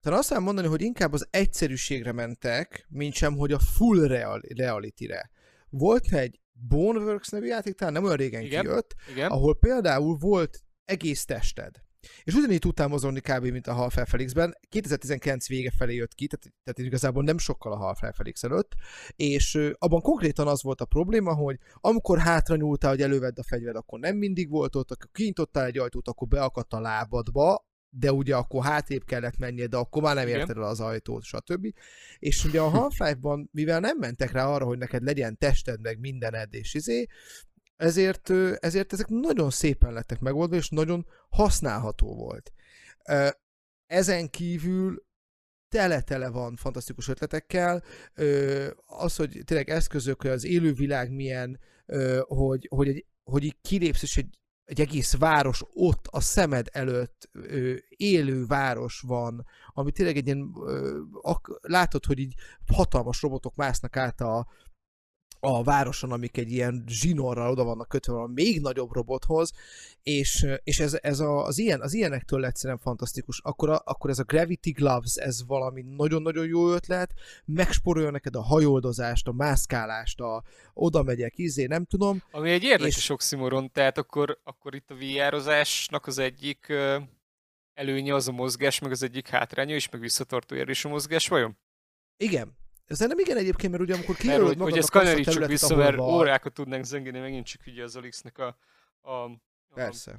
[0.00, 4.42] talán azt lehet mondani, hogy inkább az egyszerűségre mentek, mint sem, hogy a full real,
[4.56, 5.30] reality-re.
[5.68, 8.62] Volt egy Boneworks nevű játék, talán nem olyan régen Igen.
[8.62, 9.30] kijött, Igen?
[9.30, 11.82] ahol például volt egész tested.
[12.24, 13.46] És ugyanígy tudtál mozogni kb.
[13.46, 14.54] mint a Half-Life Felix-ben.
[14.68, 18.74] 2019 vége felé jött ki, tehát, tehát igazából nem sokkal a Half-Life Felix előtt,
[19.16, 23.76] és abban konkrétan az volt a probléma, hogy amikor hátra nyúltál, hogy elővedd a fegyvert,
[23.76, 28.36] akkor nem mindig volt ott, akkor kinyitottál egy ajtót, akkor beakadt a lábadba, de ugye
[28.36, 31.66] akkor hátrébb kellett mennie, de akkor már nem érted el az ajtót, stb.
[32.18, 36.54] És ugye a Half-Life-ban, mivel nem mentek rá arra, hogy neked legyen tested, meg mindened,
[36.54, 37.06] és izé,
[37.76, 42.52] ezért, ezért ezek nagyon szépen lettek megoldva, és nagyon használható volt.
[43.86, 45.04] Ezen kívül
[45.68, 47.82] tele-tele van fantasztikus ötletekkel,
[48.86, 51.60] az, hogy tényleg eszközök, hogy az élővilág milyen,
[52.20, 57.30] hogy, hogy, egy, hogy így kilépsz, és egy, egy egész város ott a szemed előtt
[57.88, 61.00] élő város van, ami tényleg egy ilyen, ö,
[61.60, 62.34] látod, hogy így
[62.72, 64.46] hatalmas robotok másznak át a,
[65.44, 69.52] a városon, amik egy ilyen zsinorral oda vannak kötve a még nagyobb robothoz,
[70.02, 73.40] és, és ez, ez a, az, ilyen, az ilyenektől egyszerűen fantasztikus.
[73.40, 78.42] Akkor, a, akkor ez a Gravity Gloves, ez valami nagyon-nagyon jó ötlet, megsporolja neked a
[78.42, 80.42] hajoldozást, a mászkálást, a
[80.74, 82.22] oda megyek, izé, nem tudom.
[82.30, 83.08] Ami egy érdekes és...
[83.08, 85.34] oximoron, tehát akkor, akkor itt a vr
[86.02, 86.72] az egyik
[87.74, 91.58] előnye az a mozgás, meg az egyik hátránya is, meg visszatartó is a mozgás, vajon?
[92.16, 96.14] Igen, nem igen egyébként, mert ugye amikor kijelölöd magadnak hogy ezt kanyarítsuk vissza, mert van...
[96.14, 98.56] órákat tudnánk zengeni, megint csak ugye az Alixnek a,
[99.00, 99.40] a, a
[99.74, 100.18] Persze.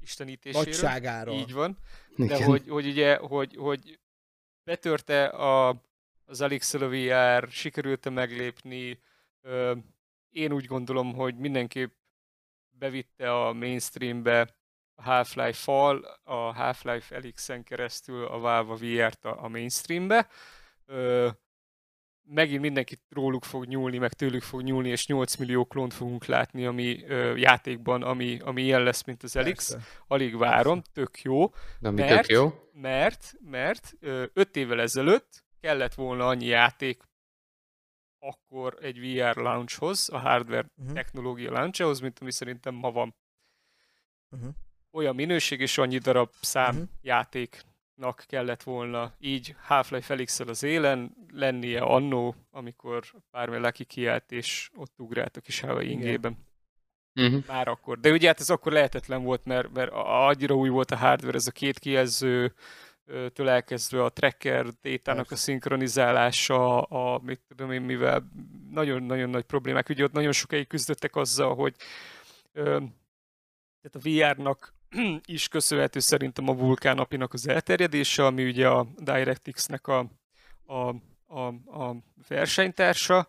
[0.00, 0.64] istenítéséről.
[0.64, 1.34] Nagyságáról.
[1.34, 1.78] Így van.
[2.16, 4.00] De hogy, hogy ugye, hogy, hogy
[4.64, 5.82] betörte a,
[6.24, 9.00] az Alix VR, sikerült-e meglépni,
[9.40, 9.74] ö,
[10.30, 11.92] én úgy gondolom, hogy mindenképp
[12.70, 14.54] bevitte a mainstreambe
[14.94, 20.28] a Half-Life Fall, a Half-Life Elixen keresztül a Valve VR-t a, a mainstreambe.
[20.92, 21.28] Ö,
[22.22, 26.66] megint mindenki róluk fog nyúlni, meg tőlük fog nyúlni, és 8 millió klónt fogunk látni,
[26.66, 29.70] ami ö, játékban, ami, ami ilyen lesz, mint az Elix.
[29.70, 29.86] Persze.
[30.06, 31.42] Alig várom, tök jó.
[31.80, 32.52] Ami mert, tök jó.
[32.72, 37.02] Mert, mert ö, 5 évvel ezelőtt kellett volna annyi játék
[38.22, 40.94] akkor egy VR launchhoz, a hardware uh-huh.
[40.94, 43.14] technológia launchhoz, mint ami szerintem ma van.
[44.30, 44.54] Uh-huh.
[44.90, 46.88] Olyan minőség és annyi darab szám uh-huh.
[47.00, 47.62] játék
[48.02, 54.70] nak kellett volna így Half-Life felix az élen lennie annó, amikor pár laki kiállt, és
[54.74, 56.36] ott ugrált a kis Hawaii ingében.
[57.14, 57.44] Uh-huh.
[57.46, 58.00] Már akkor.
[58.00, 61.46] De ugye hát ez akkor lehetetlen volt, mert, mert annyira új volt a hardware, ez
[61.46, 62.54] a két kijelző
[63.32, 68.28] től elkezdve a tracker détának a szinkronizálása, a, mit tudom én, mivel
[68.70, 69.88] nagyon-nagyon nagy problémák.
[69.88, 71.74] Ugye ott nagyon sokáig küzdöttek azzal, hogy
[72.52, 72.62] ö,
[73.80, 74.74] tehát a VR-nak
[75.24, 80.10] is köszönhető szerintem a Vulkán napinak az elterjedése, ami ugye a DirectX-nek a,
[80.66, 80.88] a,
[81.26, 81.46] a,
[81.80, 81.96] a
[82.28, 83.28] versenytársa,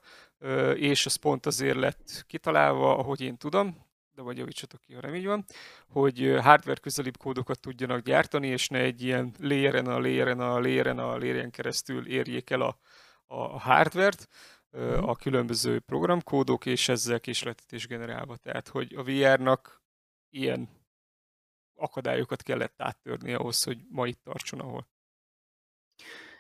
[0.76, 3.78] és az pont azért lett kitalálva, ahogy én tudom,
[4.16, 5.46] de vagy javítsatok ki, ha nem így van,
[5.88, 11.00] hogy hardware közelibb kódokat tudjanak gyártani, és ne egy ilyen layeren a layeren a layeren
[11.00, 12.78] a layeren keresztül érjék el a,
[13.26, 14.28] a hardware-t,
[14.72, 15.04] mhm.
[15.04, 18.36] a különböző programkódok, és ezzel késletetés generálva.
[18.36, 19.82] Tehát, hogy a VR-nak
[20.30, 20.70] ilyen
[21.84, 24.88] akadályokat kellett áttörni ahhoz, hogy ma itt tartson, ahol.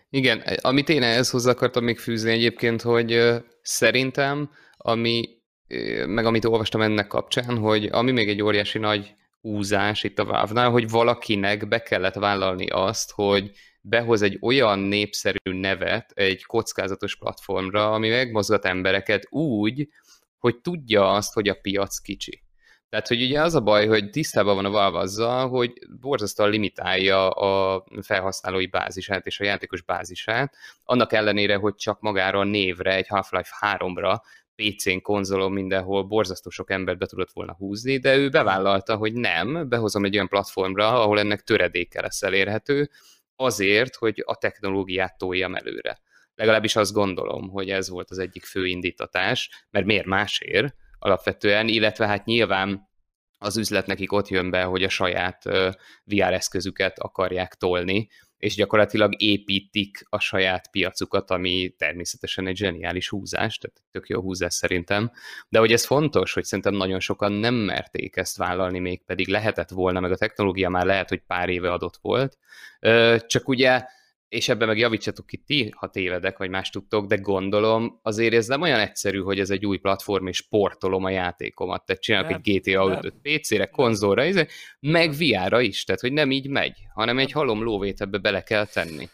[0.09, 3.21] Igen, amit én ehhez hozzá akartam még fűzni egyébként, hogy
[3.61, 5.29] szerintem, ami,
[6.05, 10.63] meg amit olvastam ennek kapcsán, hogy ami még egy óriási nagy úzás itt a valve
[10.63, 13.51] hogy valakinek be kellett vállalni azt, hogy
[13.81, 19.87] behoz egy olyan népszerű nevet egy kockázatos platformra, ami megmozgat embereket úgy,
[20.37, 22.42] hogy tudja azt, hogy a piac kicsi.
[22.93, 27.29] Tehát, hogy ugye az a baj, hogy tisztában van a Valve azzal, hogy borzasztóan limitálja
[27.29, 33.07] a felhasználói bázisát és a játékos bázisát, annak ellenére, hogy csak magára a névre, egy
[33.07, 34.19] Half-Life 3-ra
[34.55, 39.69] PC-n, konzolon, mindenhol borzasztó sok embert be tudott volna húzni, de ő bevállalta, hogy nem,
[39.69, 42.89] behozom egy olyan platformra, ahol ennek töredéke lesz elérhető,
[43.35, 45.99] azért, hogy a technológiát toljam előre.
[46.35, 52.07] Legalábbis azt gondolom, hogy ez volt az egyik fő indítatás, mert miért másért, alapvetően, illetve
[52.07, 52.89] hát nyilván
[53.37, 55.43] az üzlet nekik ott jön be, hogy a saját
[56.03, 63.57] VR eszközüket akarják tolni, és gyakorlatilag építik a saját piacukat, ami természetesen egy zseniális húzás,
[63.57, 65.11] tehát tök jó húzás szerintem.
[65.49, 69.69] De hogy ez fontos, hogy szerintem nagyon sokan nem merték ezt vállalni, még pedig lehetett
[69.69, 72.37] volna, meg a technológia már lehet, hogy pár éve adott volt.
[73.27, 73.85] Csak ugye
[74.33, 78.47] és ebben meg javítsatok ki ti, ha tévedek, vagy más tudtok, de gondolom azért ez
[78.47, 81.85] nem olyan egyszerű, hogy ez egy új platform, és portolom a játékomat.
[81.85, 84.45] Tehát csinálok nem, egy GTA 5 PC-re, konzolra, izé,
[84.79, 88.65] meg VR-ra is, tehát hogy nem így megy, hanem egy halom lóvét ebbe bele kell
[88.65, 89.09] tenni.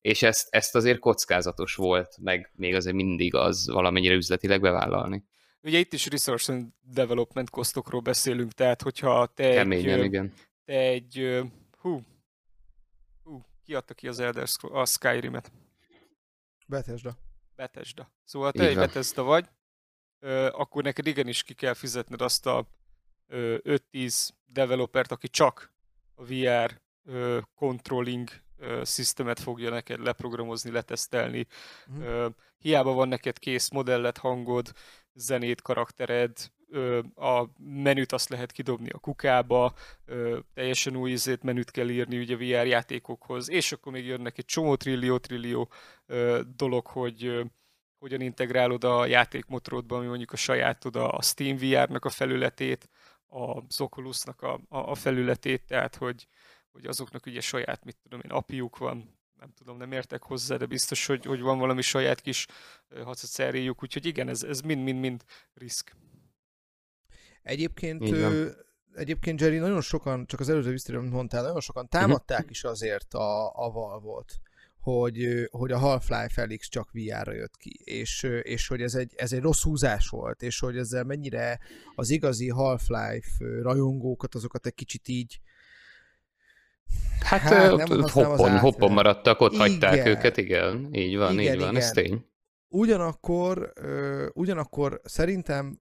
[0.00, 5.24] És ezt, ezt azért kockázatos volt, meg még azért mindig az valamennyire üzletileg bevállalni.
[5.62, 10.32] Ugye itt is resource and development kosztokról beszélünk, tehát hogyha te Keményen, egy, igen.
[10.64, 11.40] te egy,
[11.80, 12.02] hú,
[13.64, 15.52] ki adta ki az Elder Scrolls, a Skyrim-et?
[16.66, 17.16] Bethesda.
[17.56, 18.12] Bethesda.
[18.24, 19.48] Szóval te egy Bethesda vagy,
[20.50, 22.66] akkor neked igenis ki kell fizetned azt a
[23.28, 25.72] 5-10 developert, aki csak
[26.14, 26.80] a VR
[27.54, 28.28] controlling
[28.84, 31.46] systemet fogja neked leprogramozni, letesztelni.
[31.86, 32.32] Uh-huh.
[32.58, 34.72] Hiába van neked kész modellet, hangod,
[35.12, 36.52] zenét, karaktered,
[37.14, 39.74] a menüt azt lehet kidobni a kukába,
[40.54, 44.74] teljesen új izét menüt kell írni ugye VR játékokhoz, és akkor még jönnek egy csomó
[44.74, 45.68] trillió-trillió
[46.56, 47.44] dolog, hogy
[47.98, 52.88] hogyan integrálod a játékmotorodba, ami mondjuk a sajátod, a Steam VR-nak a felületét,
[53.26, 56.26] az Oculus-nak a, a, felületét, tehát hogy,
[56.72, 60.66] hogy azoknak ugye saját, mit tudom én, apiuk van, nem tudom, nem értek hozzá, de
[60.66, 62.46] biztos, hogy, hogy van valami saját kis
[63.04, 65.96] hacaszeréjük, úgyhogy igen, ez mind-mind-mind risk.
[67.44, 68.56] Egyébként, ő,
[68.94, 73.14] egyébként Jerry, nagyon sokan, csak az előző visszatérő, amit mondtál, nagyon sokan támadták is azért
[73.14, 74.32] a, a Valve-ot,
[74.80, 79.32] hogy, hogy a Half-Life Felix csak VR-ra jött ki, és, és hogy ez egy, ez
[79.32, 81.58] egy rossz húzás volt, és hogy ezzel mennyire
[81.94, 85.40] az igazi Half-Life rajongókat, azokat egy kicsit így,
[87.20, 89.68] Hát, hát nem hoppon, hoppon maradtak, ott igen.
[89.68, 90.88] hagyták őket, igen.
[90.92, 91.82] Így van, igen, így van, igen.
[91.82, 92.26] ez tény.
[92.68, 93.72] Ugyanakkor,
[94.32, 95.80] ugyanakkor szerintem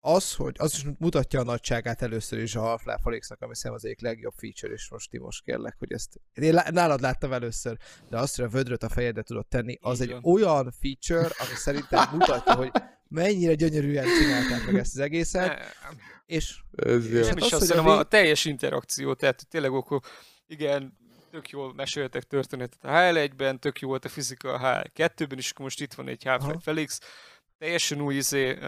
[0.00, 3.84] az, hogy az is mutatja a nagyságát először is a Half-Life Alyx-nak, ami szerintem az
[3.84, 7.76] egyik legjobb feature, és most Timos kérlek, hogy ezt én nálad láttam először,
[8.08, 10.34] de azt, hogy a vödröt a fejedre tudod tenni, az Így egy van.
[10.34, 12.70] olyan feature, ami szerintem mutatja, hogy
[13.08, 15.60] mennyire gyönyörűen csinálták meg ezt az egészet.
[16.26, 20.00] És, Ez és nem is azt, hogy a, a teljes interakció, tehát tényleg akkor
[20.46, 20.96] igen,
[21.30, 25.64] tök jól meséltek történetet a HL1-ben, tök jó volt a fizika a HL2-ben, és akkor
[25.64, 27.00] most itt van egy Half-Life Felix,
[27.58, 28.58] teljesen új izé,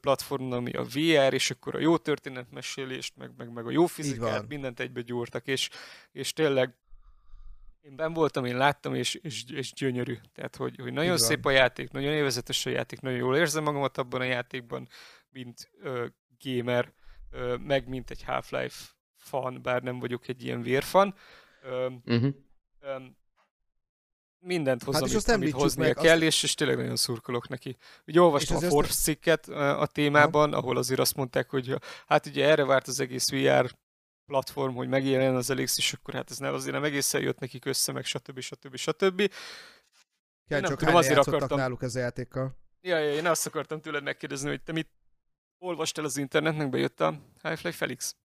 [0.00, 4.48] platform, ami a VR, és akkor a jó történetmesélést, meg, meg, meg a jó fizikát,
[4.48, 5.68] mindent egybe gyúrtak, és,
[6.12, 6.74] és tényleg
[7.82, 10.18] én ben voltam, én láttam, és, és, és gyönyörű.
[10.34, 11.52] Tehát, hogy, hogy nagyon Így szép van.
[11.52, 14.88] a játék, nagyon élvezetes a játék, nagyon jól érzem magamat abban a játékban,
[15.30, 16.06] mint ö,
[16.42, 16.92] gamer,
[17.30, 18.84] ö, meg mint egy Half-Life
[19.16, 21.14] fan, bár nem vagyok egy ilyen vérfan.
[21.62, 22.34] Ö, uh-huh.
[22.80, 22.96] ö,
[24.42, 26.22] mindent hozzá, hát amit, amit hoznia meg, kell, azt...
[26.22, 27.76] és, és tényleg nagyon szurkolok neki.
[28.06, 31.74] Ugye olvastam a Forbes cikket a témában, ahol azért azt mondták, hogy
[32.06, 33.74] hát ugye erre várt az egész VR
[34.26, 37.64] platform, hogy megjelenjen az Elix, és akkor hát ez nem, azért nem egészen jött nekik
[37.64, 38.40] össze, meg stb.
[38.40, 38.76] stb.
[38.76, 39.30] stb.
[40.48, 41.58] Kell nem csak tudom, azért akartam...
[41.58, 42.56] náluk ez a játékkal.
[42.80, 44.88] Ja, ja, én azt akartam tőled megkérdezni, hogy te mit
[45.58, 48.16] olvastál az internetnek, bejött a Half-Life Felix?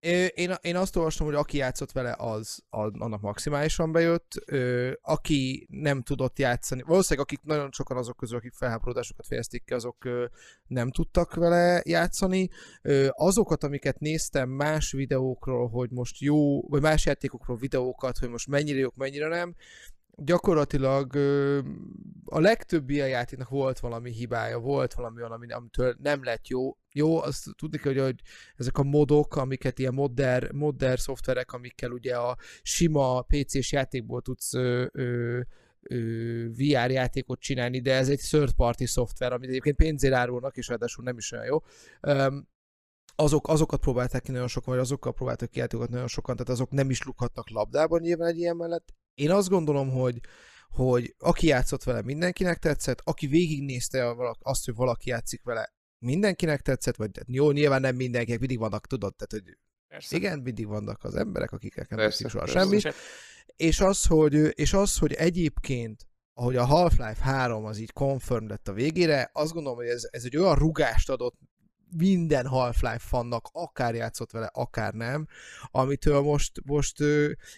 [0.00, 4.32] Én, én azt olvastam, hogy aki játszott vele, az, az annak maximálisan bejött.
[5.02, 10.08] Aki nem tudott játszani, valószínűleg akik nagyon sokan azok közül, akik felháborodásokat fejezték ki, azok
[10.66, 12.50] nem tudtak vele játszani.
[13.08, 18.78] Azokat, amiket néztem más videókról, hogy most jó, vagy más játékokról videókat, hogy most mennyire
[18.78, 19.54] jók, mennyire nem,
[20.24, 21.16] gyakorlatilag
[22.24, 26.76] a legtöbb ilyen játéknak volt valami hibája, volt valami olyan, ami, amitől nem lett jó.
[26.92, 28.20] Jó, azt tudni kell, hogy, hogy
[28.56, 34.54] ezek a modok, amiket ilyen modder, modder szoftverek, amikkel ugye a sima PC-s játékból tudsz
[34.54, 35.40] ö, ö,
[36.48, 41.04] VR játékot csinálni, de ez egy third party szoftver, amit egyébként pénzért árulnak, és ráadásul
[41.04, 41.62] nem is olyan jó.
[43.14, 46.70] Azok, azokat próbálták ki nagyon sokan, vagy azokkal próbáltak ki játékokat nagyon sokan, tehát azok
[46.70, 48.94] nem is lukhatnak labdában nyilván egy ilyen mellett.
[49.20, 50.20] Én azt gondolom, hogy
[50.68, 56.96] hogy aki játszott vele, mindenkinek tetszett, aki végignézte azt, hogy valaki játszik vele, mindenkinek tetszett,
[56.96, 60.16] vagy jó, nyilván nem mindenkinek, mindig vannak, tudod, tehát, hogy Persze.
[60.16, 62.80] igen, mindig vannak az emberek, akiknek nem tetszik soha semmi.
[63.56, 68.68] És az, hogy, és az, hogy egyébként ahogy a Half-Life 3 az így confirm lett
[68.68, 71.38] a végére, azt gondolom, hogy ez, ez egy olyan rugást adott
[71.96, 75.26] minden Half-Life fannak, akár játszott vele, akár nem,
[75.70, 76.98] amitől most, most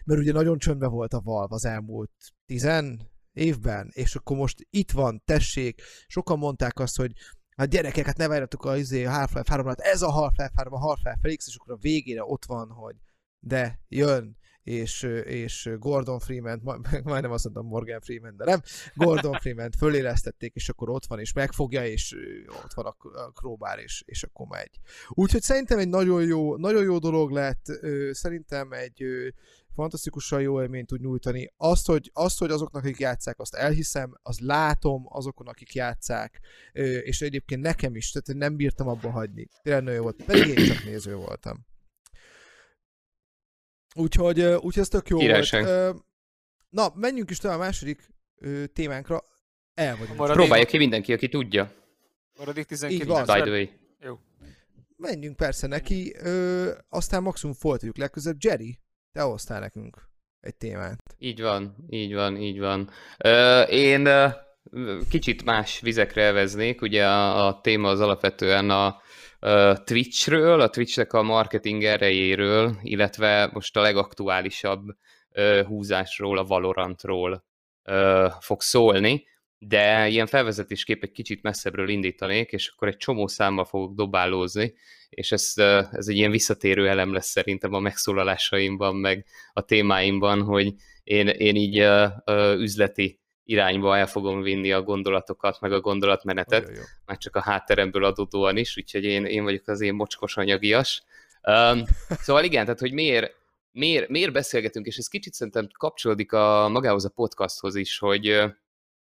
[0.04, 2.10] mert ugye nagyon csöndbe volt a Valve az elmúlt
[2.46, 7.12] tizen évben, és akkor most itt van, tessék, sokan mondták azt, hogy
[7.56, 10.78] hát gyerekek, hát ne várjatok a, izé, a Half-Life 3 ez a Half-Life 3, a
[10.78, 12.96] Half-Life Felix, és akkor a végére ott van, hogy
[13.38, 16.60] de jön, és, és Gordon Freeman,
[17.04, 18.60] majdnem azt mondtam Morgan Freeman, de nem,
[18.94, 22.16] Gordon Freeman föléreztették, és akkor ott van, és megfogja, és
[22.64, 24.80] ott van a Crowbar, és, és akkor megy.
[25.08, 27.64] Úgyhogy szerintem egy nagyon jó, nagyon jó dolog lett,
[28.10, 29.04] szerintem egy
[29.74, 31.52] fantasztikusan jó élményt tud nyújtani.
[31.56, 36.40] Azt hogy, azt, hogy azoknak, akik játszák, azt elhiszem, az látom azokon, akik játszák,
[37.02, 39.48] és egyébként nekem is, tehát nem bírtam abba hagyni.
[39.62, 41.66] Tényleg nagyon jó volt, pedig én csak néző voltam.
[43.94, 45.64] Úgyhogy, úgyhogy ez tök jó Királyság.
[45.64, 46.04] volt.
[46.68, 48.08] Na, menjünk is tovább a második
[48.72, 49.24] témánkra.
[49.74, 50.18] El vagyunk.
[50.18, 50.40] Maradék...
[50.40, 51.72] Próbálja ki mindenki, aki tudja.
[52.38, 53.24] Maradék 12 van.
[53.24, 53.68] By the way.
[54.00, 54.18] Jó.
[54.96, 58.38] Menjünk persze neki, ö, aztán maximum folytatjuk legközelebb.
[58.40, 58.78] Jerry,
[59.12, 60.08] te hoztál nekünk
[60.40, 61.02] egy témát.
[61.18, 62.90] Így van, így van, így van.
[63.18, 64.28] Ö, én ö,
[65.08, 69.00] kicsit más vizekre elveznék, ugye a, a téma az alapvetően a
[69.84, 74.86] Twitchről, a Twitchnek a marketing erejéről, illetve most a legaktuálisabb
[75.66, 77.44] húzásról, a Valorantról
[78.40, 79.26] fog szólni,
[79.58, 84.74] de ilyen felvezetésképp egy kicsit messzebbről indítanék, és akkor egy csomó számmal fogok dobálózni,
[85.08, 85.52] és ez,
[85.92, 90.74] ez egy ilyen visszatérő elem lesz szerintem a megszólalásaimban, meg a témáimban, hogy
[91.04, 91.86] én, én így
[92.58, 98.04] üzleti irányba el fogom vinni a gondolatokat, meg a gondolatmenetet, Olyan, már csak a hátteremből
[98.04, 101.02] adódóan is, úgyhogy én, én vagyok az én mocskos anyagias.
[101.42, 101.82] Um,
[102.24, 103.34] szóval igen, tehát hogy miért,
[103.72, 108.52] miért, miért beszélgetünk, és ez kicsit szerintem kapcsolódik a magához a podcasthoz is, hogy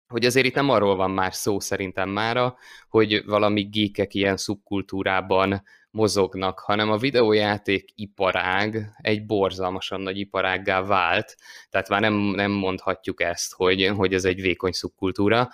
[0.08, 2.56] hogy azért itt nem arról van már szó szerintem mára,
[2.88, 5.62] hogy valami geekek ilyen szubkultúrában
[5.98, 11.36] mozognak, hanem a videójáték iparág egy borzalmasan nagy iparággá vált,
[11.70, 15.48] tehát már nem, nem mondhatjuk ezt, hogy, hogy ez egy vékony szubkultúra,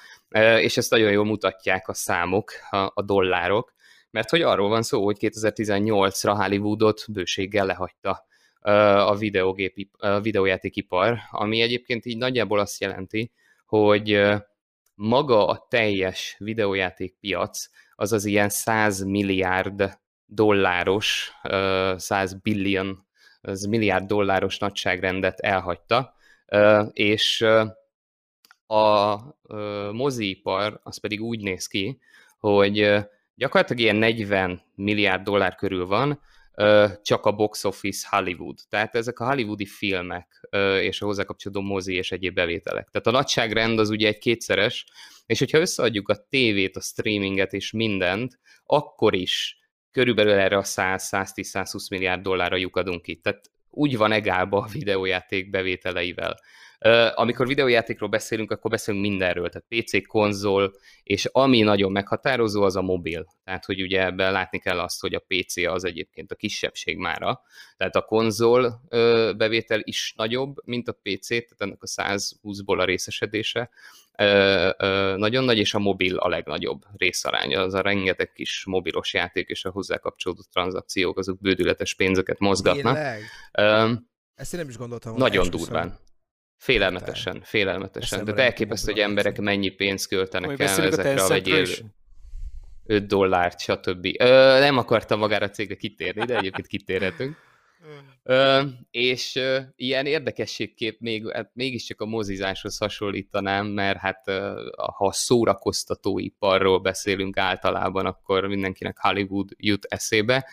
[0.59, 3.75] és ezt nagyon jól mutatják a számok, a, a dollárok,
[4.11, 8.27] mert hogy arról van szó, hogy 2018-ra Hollywoodot bőséggel lehagyta
[8.61, 13.33] a, videógép, a videójátékipar, ami egyébként így nagyjából azt jelenti,
[13.67, 14.21] hogy
[14.95, 21.33] maga a teljes videójátékpiac az az ilyen 100 milliárd dolláros,
[21.97, 23.07] 100 billion,
[23.41, 26.15] az milliárd dolláros nagyságrendet elhagyta,
[26.93, 27.47] és
[28.67, 29.17] a
[29.93, 31.99] moziipar az pedig úgy néz ki,
[32.39, 32.95] hogy
[33.35, 36.21] gyakorlatilag ilyen 40 milliárd dollár körül van,
[37.03, 38.59] csak a box office Hollywood.
[38.69, 40.49] Tehát ezek a hollywoodi filmek
[40.81, 42.89] és a hozzá kapcsolódó mozi és egyéb bevételek.
[42.91, 44.87] Tehát a nagyságrend az ugye egy kétszeres,
[45.27, 49.59] és hogyha összeadjuk a tévét, a streaminget és mindent, akkor is
[49.95, 53.23] körülbelül erre a 100-110-120 milliárd dollárra lyukadunk itt.
[53.23, 56.41] Tehát úgy van egálba a videójáték bevételeivel.
[57.15, 62.83] Amikor videójátékról beszélünk, akkor beszélünk mindenről, tehát PC, konzol, és ami nagyon meghatározó, az a
[62.83, 63.27] mobil.
[63.45, 67.41] Tehát, hogy ugye ebben látni kell azt, hogy a PC az egyébként a kisebbség mára.
[67.77, 68.81] Tehát a konzol
[69.37, 73.71] bevétel is nagyobb, mint a PC, tehát ennek a 120-ból a részesedése
[75.17, 77.61] nagyon nagy, és a mobil a legnagyobb részaránya.
[77.61, 82.97] Az a rengeteg kis mobilos játék és a hozzá kapcsolódó tranzakciók, azok bődületes pénzeket mozgatnak.
[84.35, 85.17] Ezt én nem is gondoltam.
[85.17, 85.99] Nagyon durván.
[86.57, 88.25] Félelmetesen, félelmetesen.
[88.25, 91.67] De elképesztő, hogy emberek mennyi pénzt költenek el ezekre a vegyél
[92.87, 94.07] 5 dollárt, stb.
[94.19, 97.37] Ö, nem akartam magára a cégre kitérni, de egyébként kitérhetünk.
[98.23, 105.13] Ö, és ö, ilyen érdekességkép még, hát mégiscsak a mozizáshoz hasonlítanám, mert hát ö, ha
[105.13, 110.47] szórakoztatóiparról beszélünk általában, akkor mindenkinek Hollywood jut eszébe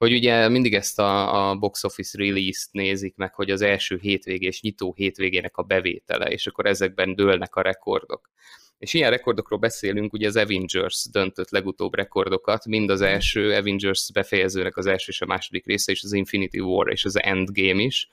[0.00, 4.60] hogy ugye mindig ezt a, a box office release-t nézik meg, hogy az első hétvégés
[4.60, 8.30] nyitó hétvégének a bevétele, és akkor ezekben dőlnek a rekordok.
[8.78, 14.76] És ilyen rekordokról beszélünk, ugye az Avengers döntött legutóbb rekordokat, mind az első Avengers befejezőnek
[14.76, 18.08] az első és a második része, és az Infinity War és az Endgame is.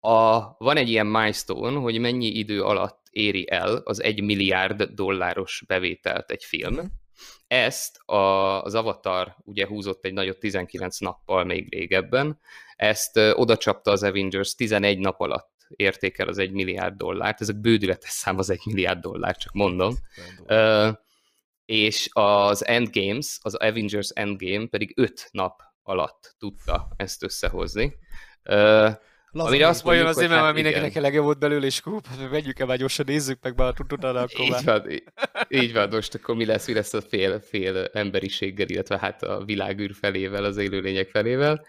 [0.00, 5.64] A, van egy ilyen milestone, hogy mennyi idő alatt éri el az egy milliárd dolláros
[5.66, 7.04] bevételt egy film.
[7.46, 12.40] Ezt a, az Avatar ugye húzott egy nagyot 19 nappal még régebben,
[12.76, 18.10] ezt oda csapta az Avengers 11 nap alatt értékel az egy milliárd dollárt, ezek bődületes
[18.10, 19.94] szám az egy milliárd dollár, csak mondom.
[20.46, 20.88] Uh,
[21.64, 27.94] és az Endgames, az Avengers Endgame pedig 5 nap alatt tudta ezt összehozni.
[28.44, 28.92] Uh,
[29.36, 32.66] Laza Amire azt mondjuk, azért, mert hát mindenkinek elege volt belőle, és akkor vegyük el,
[32.66, 34.82] vagy gyorsan nézzük meg, be utána akkor így van,
[35.48, 39.44] így van, most akkor mi lesz, mi lesz a fél, fél emberiséggel, illetve hát a
[39.44, 41.66] világűr felével, az élőlények felével.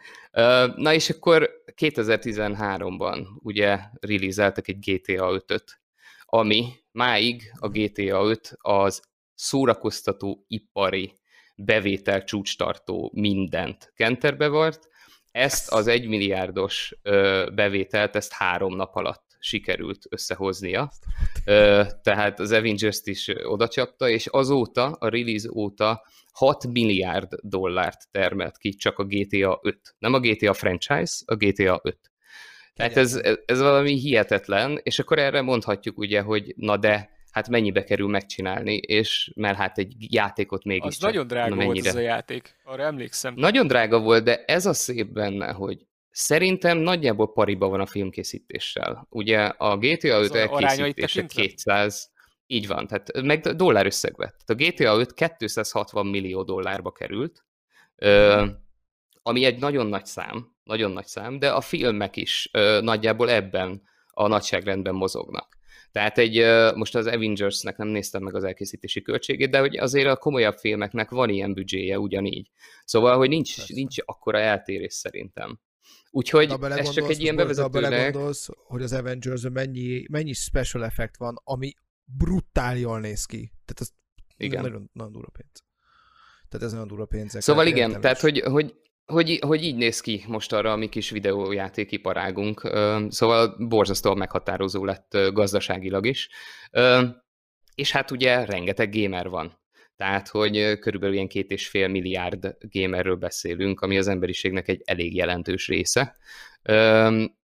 [0.75, 5.79] Na és akkor 2013-ban ugye releaseltek egy GTA 5-öt,
[6.25, 9.01] ami máig a GTA 5 az
[9.33, 11.19] szórakoztató ipari
[11.55, 14.87] bevétel csúcstartó mindent kenterbe vart,
[15.37, 16.95] ezt az egymilliárdos
[17.53, 20.91] bevételt, ezt három nap alatt sikerült összehoznia.
[22.01, 28.69] Tehát az Avengers-t is odacsapta, és azóta, a release óta 6 milliárd dollárt termelt ki
[28.69, 29.95] csak a GTA 5.
[29.97, 31.97] Nem a GTA franchise, a GTA 5.
[32.73, 37.83] Tehát ez, ez valami hihetetlen, és akkor erre mondhatjuk ugye, hogy na de hát mennyibe
[37.83, 41.99] kerül megcsinálni, és mert hát egy játékot mégis Az csak, nagyon drága volt ez a
[41.99, 43.33] játék, arra emlékszem.
[43.35, 49.07] Nagyon drága volt, de ez a szép benne, hogy szerintem nagyjából pariba van a filmkészítéssel.
[49.09, 52.11] Ugye a GTA 5 elkészítése 200,
[52.45, 54.35] így van, tehát meg dollár összegbe.
[54.45, 57.45] Tehát a GTA 5 260 millió dollárba került,
[59.21, 62.49] ami egy nagyon nagy szám, nagyon nagy szám, de a filmek is
[62.81, 65.56] nagyjából ebben a nagyságrendben mozognak.
[65.97, 66.43] Tehát egy,
[66.75, 71.09] most az Avengersnek nem néztem meg az elkészítési költségét, de hogy azért a komolyabb filmeknek
[71.09, 72.49] van ilyen büdzséje ugyanígy.
[72.85, 75.59] Szóval, hogy nincs, nincs akkora eltérés szerintem.
[76.09, 78.15] Úgyhogy ez csak egy ilyen bevezetőnek...
[78.67, 81.73] hogy az avengers mennyi, mennyi special effect van, ami
[82.17, 83.51] brutál jól néz ki.
[83.65, 83.89] Tehát ez
[84.37, 84.61] igen.
[84.61, 85.63] nagyon, nagyon durva pénz.
[86.49, 87.41] Tehát ez nagyon durva pénzek.
[87.41, 88.75] Szóval igen, tehát hogy, hogy
[89.07, 92.71] hogy, hogy így néz ki most arra a mi kis videójátékiparágunk.
[93.09, 96.29] Szóval borzasztóan meghatározó lett gazdaságilag is.
[97.75, 99.59] És hát ugye rengeteg gamer van.
[99.95, 105.15] Tehát, hogy körülbelül ilyen két és fél milliárd gamerről beszélünk, ami az emberiségnek egy elég
[105.15, 106.15] jelentős része.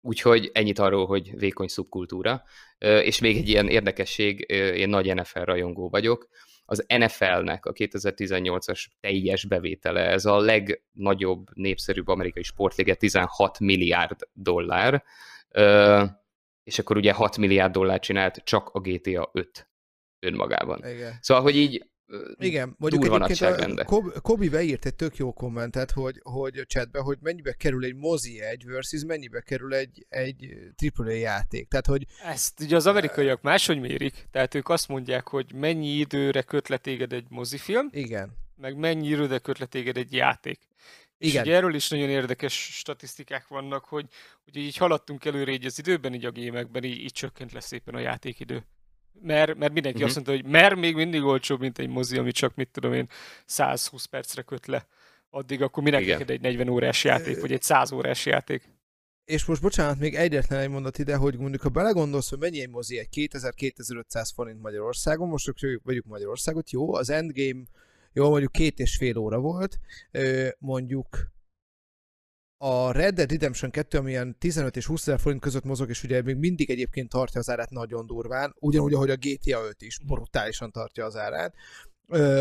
[0.00, 2.42] Úgyhogy ennyit arról, hogy vékony szubkultúra.
[2.78, 6.28] És még egy ilyen érdekesség, én nagy NFL rajongó vagyok,
[6.64, 15.04] az NFL-nek a 2018-as teljes bevétele, ez a legnagyobb, népszerűbb amerikai sportliga, 16 milliárd dollár,
[16.64, 19.68] és akkor ugye 6 milliárd dollár csinált csak a GTA 5
[20.18, 20.86] önmagában.
[20.86, 21.18] Igen.
[21.20, 21.90] Szóval, hogy így
[22.38, 27.52] igen, mondjuk egyébként a Kobi beírt egy tök jó kommentet, hogy, hogy chatbe, hogy mennyibe
[27.52, 30.56] kerül egy mozi egy versus mennyibe kerül egy, egy
[30.96, 31.68] AAA játék.
[31.68, 32.06] Tehát, hogy...
[32.24, 37.12] Ezt ugye az amerikaiak máshogy mérik, tehát ők azt mondják, hogy mennyi időre köt téged
[37.12, 38.36] egy mozifilm, Igen.
[38.56, 40.60] meg mennyi időre köt téged egy játék.
[41.18, 41.34] Igen.
[41.34, 44.06] És ugye erről is nagyon érdekes statisztikák vannak, hogy
[44.46, 47.94] ugye így haladtunk előre így az időben, így a gémekben, így, így csökkent lesz szépen
[47.94, 48.64] a játékidő
[49.20, 50.04] mert, mert mindenki uh-huh.
[50.04, 53.08] azt mondta, hogy mert még mindig olcsóbb, mint egy mozi, ami csak, mit tudom én,
[53.46, 54.86] 120 percre köt le.
[55.30, 58.70] Addig akkor minek neked egy 40 órás játék, vagy egy 100 órás játék.
[59.24, 62.68] És most bocsánat, még egyetlen egy mondat ide, hogy mondjuk, ha belegondolsz, hogy mennyi egy
[62.68, 67.62] mozi, egy 2000-2500 forint Magyarországon, most csak vegyük Magyarországot, jó, az Endgame,
[68.12, 69.78] jó, mondjuk két és fél óra volt,
[70.58, 71.31] mondjuk
[72.64, 76.02] a Red Dead Redemption 2, ami ilyen 15 és 20 ezer forint között mozog, és
[76.02, 79.98] ugye még mindig egyébként tartja az árát nagyon durván, ugyanúgy, ahogy a GTA 5 is
[80.06, 81.54] brutálisan tartja az árát,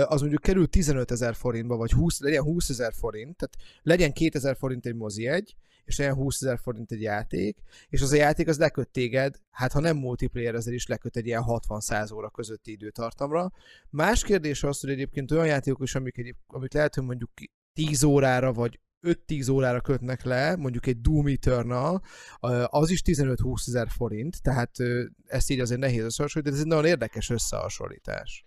[0.06, 4.56] az mondjuk kerül 15 ezer forintba, vagy 20, legyen 20 ezer forint, tehát legyen 2000
[4.58, 5.56] forint egy mozi egy,
[5.86, 7.58] és legyen 20 ezer forint egy játék,
[7.90, 11.26] és az a játék az leköt téged, hát ha nem multiplayer, ezzel is leköt egy
[11.26, 13.52] ilyen 60-100 óra közötti időtartamra.
[13.90, 17.32] Más kérdés az, hogy egyébként olyan játékok is, amik, egyéb, amik lehet, hogy mondjuk
[17.74, 22.02] 10 órára, vagy 5-10 órára kötnek le, mondjuk egy Doom Eternal,
[22.66, 24.72] az is 15-20 ezer forint, tehát
[25.26, 28.44] ezt így azért nehéz összehasonlítani, de ez egy nagyon érdekes összehasonlítás.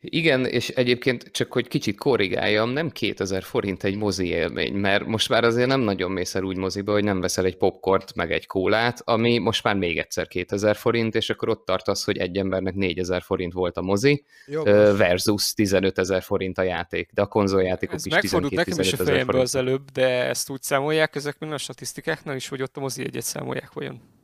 [0.00, 5.28] Igen, és egyébként csak hogy kicsit korrigáljam, nem 2000 forint egy mozi élmény, mert most
[5.28, 8.46] már azért nem nagyon mész el úgy moziba, hogy nem veszel egy popcornt, meg egy
[8.46, 12.74] kólát, ami most már még egyszer 2000 forint, és akkor ott tartasz, hogy egy embernek
[12.74, 14.96] 4000 forint volt a mozi, Jogos.
[14.96, 18.96] versus 15 ezer forint a játék, de a konzoljátékok Ez is 12 nekem is a
[18.96, 22.80] fejembe az előbb, de ezt úgy számolják ezek mind a statisztikáknál is, hogy ott a
[22.80, 24.16] mozi egyet számolják olyan.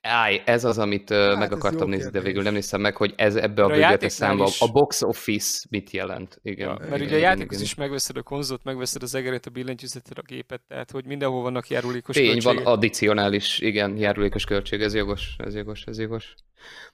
[0.00, 2.20] Áj, ez az, amit hát meg akartam nézni, kérdés.
[2.20, 4.60] de végül nem néztem meg, hogy ez ebbe a, a bőgete számba, is...
[4.60, 6.38] a box office mit jelent.
[6.42, 9.50] Igen, ja, mert igen, ugye a játékhoz is megveszed a konzolt, megveszed az egeret, a
[9.50, 12.54] billentyűzetet, a gépet, tehát hogy mindenhol vannak járulékos Tény, költségek.
[12.54, 16.34] van addicionális, igen, járulékos költség, ez jogos, ez jogos, ez jogos.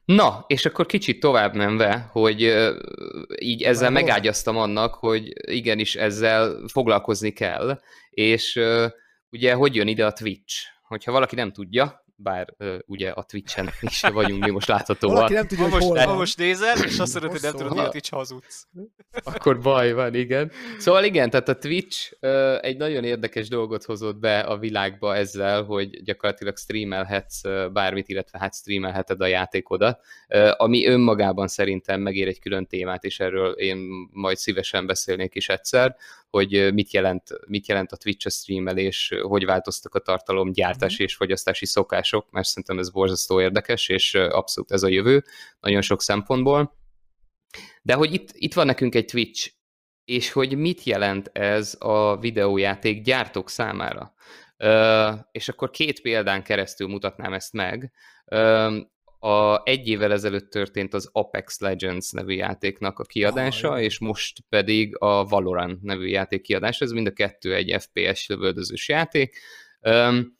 [0.04, 2.40] Na, és akkor kicsit tovább menve, hogy
[3.38, 8.60] így ezzel Már megágyaztam annak, hogy igenis ezzel foglalkozni kell, és
[9.30, 10.54] ugye hogy jön ide a Twitch?
[10.82, 15.14] Hogyha valaki nem tudja, bár uh, ugye a Twitch-en is vagyunk mi most láthatóan.
[15.14, 17.86] Valaki nem tudja, ha most, hol most nézel, és azt szeretod, hogy nem tudod, hogy
[17.86, 18.66] a Twitch hazudsz.
[19.22, 20.50] Akkor baj van, igen.
[20.78, 25.62] Szóval igen, tehát a Twitch uh, egy nagyon érdekes dolgot hozott be a világba ezzel,
[25.62, 32.28] hogy gyakorlatilag streamelhetsz uh, bármit, illetve hát streamelheted a játékodat, uh, ami önmagában szerintem megér
[32.28, 35.96] egy külön témát, és erről én majd szívesen beszélnék is egyszer,
[36.30, 41.04] hogy mit jelent, mit jelent a Twitch a streamelés, hogy változtak a tartalomgyártási mm-hmm.
[41.04, 45.24] és fogyasztási szokások, mert szerintem ez borzasztó érdekes, és abszolút ez a jövő,
[45.60, 46.78] nagyon sok szempontból.
[47.82, 49.50] De hogy itt, itt van nekünk egy Twitch,
[50.04, 54.14] és hogy mit jelent ez a videójáték gyártók számára.
[54.58, 57.92] Uh, és akkor két példán keresztül mutatnám ezt meg.
[58.24, 58.76] Uh,
[59.22, 64.38] a egy évvel ezelőtt történt az Apex Legends nevű játéknak a kiadása, oh, és most
[64.48, 69.38] pedig a Valorant nevű játék kiadása, ez mind a kettő egy FPS lövöldözős játék,
[69.80, 70.38] um,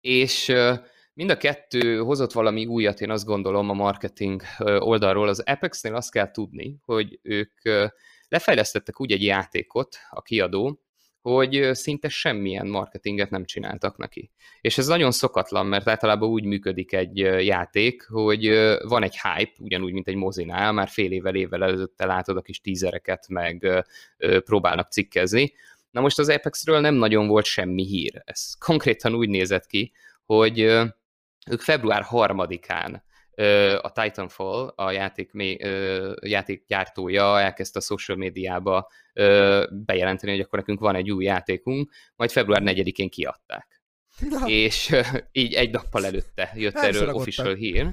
[0.00, 0.78] és uh,
[1.18, 5.28] mind a kettő hozott valami újat, én azt gondolom a marketing oldalról.
[5.28, 7.52] Az Apex-nél azt kell tudni, hogy ők
[8.28, 10.82] lefejlesztettek úgy egy játékot, a kiadó,
[11.34, 14.30] hogy szinte semmilyen marketinget nem csináltak neki.
[14.60, 17.16] És ez nagyon szokatlan, mert általában úgy működik egy
[17.46, 18.48] játék, hogy
[18.82, 22.60] van egy hype, ugyanúgy, mint egy mozinál, már fél évvel, évvel előtte látod a kis
[22.60, 23.84] tízereket, meg
[24.44, 25.52] próbálnak cikkezni.
[25.90, 28.22] Na most az Apexről nem nagyon volt semmi hír.
[28.24, 29.92] Ez konkrétan úgy nézett ki,
[30.24, 30.58] hogy
[31.50, 33.06] ők február harmadikán
[33.80, 35.30] a Titanfall, a játék,
[36.20, 38.90] játék gyártója elkezdte a social médiába
[39.70, 43.82] bejelenteni, hogy akkor nekünk van egy új játékunk, majd február 4-én kiadták.
[44.30, 44.46] Na.
[44.46, 44.94] És
[45.32, 47.86] így egy nappal előtte jött erről official hír.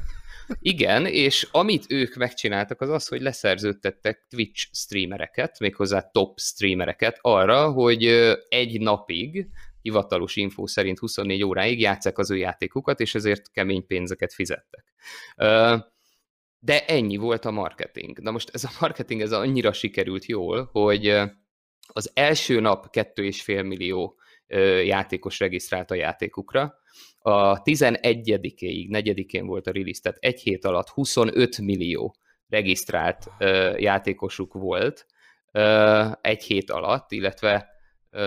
[0.60, 7.72] Igen, és amit ők megcsináltak, az az, hogy leszerződtettek Twitch streamereket, méghozzá top streamereket arra,
[7.72, 8.06] hogy
[8.50, 9.48] egy napig
[9.86, 14.94] hivatalos infó szerint 24 óráig játszák az ő játékukat, és ezért kemény pénzeket fizettek.
[16.60, 18.20] de ennyi volt a marketing.
[18.20, 21.08] Na most ez a marketing ez annyira sikerült jól, hogy
[21.88, 24.20] az első nap 2,5 millió
[24.84, 26.74] játékos regisztrált a játékukra,
[27.20, 32.16] a 11-ig, 4-én volt a release, tehát egy hét alatt 25 millió
[32.48, 33.32] regisztrált
[33.78, 35.06] játékosuk volt
[36.22, 37.75] egy hét alatt, illetve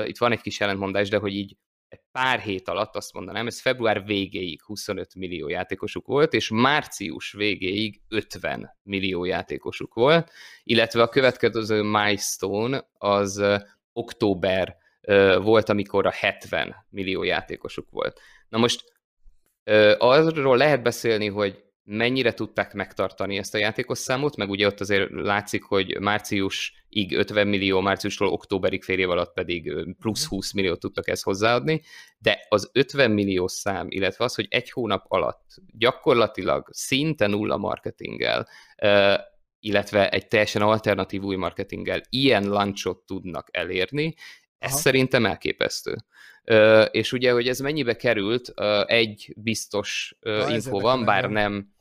[0.07, 1.57] itt van egy kis ellentmondás, de hogy így
[1.89, 7.33] egy pár hét alatt azt mondanám, ez február végéig 25 millió játékosuk volt, és március
[7.33, 10.31] végéig 50 millió játékosuk volt,
[10.63, 13.43] illetve a következő milestone az
[13.93, 14.77] október
[15.41, 18.21] volt, amikor a 70 millió játékosuk volt.
[18.49, 18.85] Na most
[19.99, 25.11] arról lehet beszélni, hogy mennyire tudták megtartani ezt a játékos számot, meg ugye ott azért
[25.11, 30.61] látszik, hogy márciusig 50 millió, márciustól októberig fél év alatt pedig plusz 20 mhm.
[30.61, 31.83] milliót tudtak ezt hozzáadni,
[32.19, 38.49] de az 50 millió szám, illetve az, hogy egy hónap alatt gyakorlatilag szinte nulla marketinggel,
[39.61, 44.15] illetve egy teljesen alternatív új marketinggel ilyen launchot tudnak elérni,
[44.59, 44.81] ez Aha.
[44.81, 45.97] szerintem elképesztő.
[46.91, 48.53] És ugye, hogy ez mennyibe került,
[48.87, 50.19] egy biztos
[50.49, 51.77] info van, bár nem,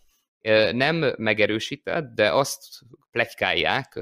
[0.71, 2.81] nem megerősített, de azt
[3.11, 3.99] plegykálják,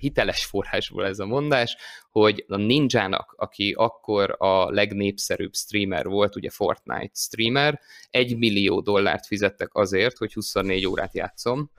[0.00, 1.76] hiteles forrásból ez a mondás,
[2.10, 7.80] hogy a Ninjának, aki akkor a legnépszerűbb streamer volt, ugye Fortnite streamer,
[8.10, 11.70] egy millió dollárt fizettek azért, hogy 24 órát játszom.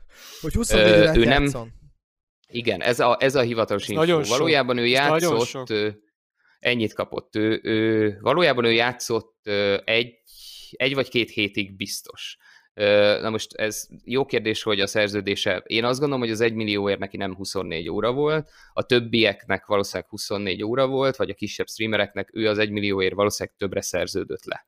[0.41, 1.71] Hogy 24 órát ő nem, játszom.
[2.47, 4.21] Igen, ez a, ez a hivatalos ez info.
[4.23, 5.73] Valójában ő játszott,
[6.59, 7.36] ennyit kapott.
[7.36, 9.47] Ő, ő, valójában ő játszott
[9.86, 10.13] egy,
[10.71, 12.38] egy vagy két hétig biztos.
[13.21, 16.99] Na most ez jó kérdés, hogy a szerződése, én azt gondolom, hogy az 1 millióért
[16.99, 22.30] neki nem 24 óra volt, a többieknek valószínűleg 24 óra volt, vagy a kisebb streamereknek
[22.34, 24.67] ő az 1 millióért valószínűleg többre szerződött le.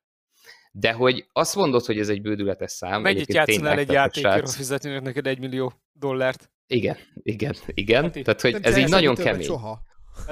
[0.72, 3.02] De hogy azt mondod, hogy ez egy bődületes szám.
[3.02, 6.50] Mennyit játszanál egy játékért, fizetnének neked 1 millió dollárt?
[6.66, 8.02] Igen, igen, igen.
[8.02, 9.42] Peti, Tehát, hogy ez így nagyon kemény.
[9.42, 9.82] Soha.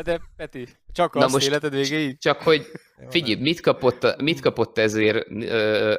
[0.04, 2.18] De Peti, csak Na azt most életed végéig?
[2.18, 2.66] Csak hogy
[3.08, 5.26] figyelj, mit kapott, mit kapott ezért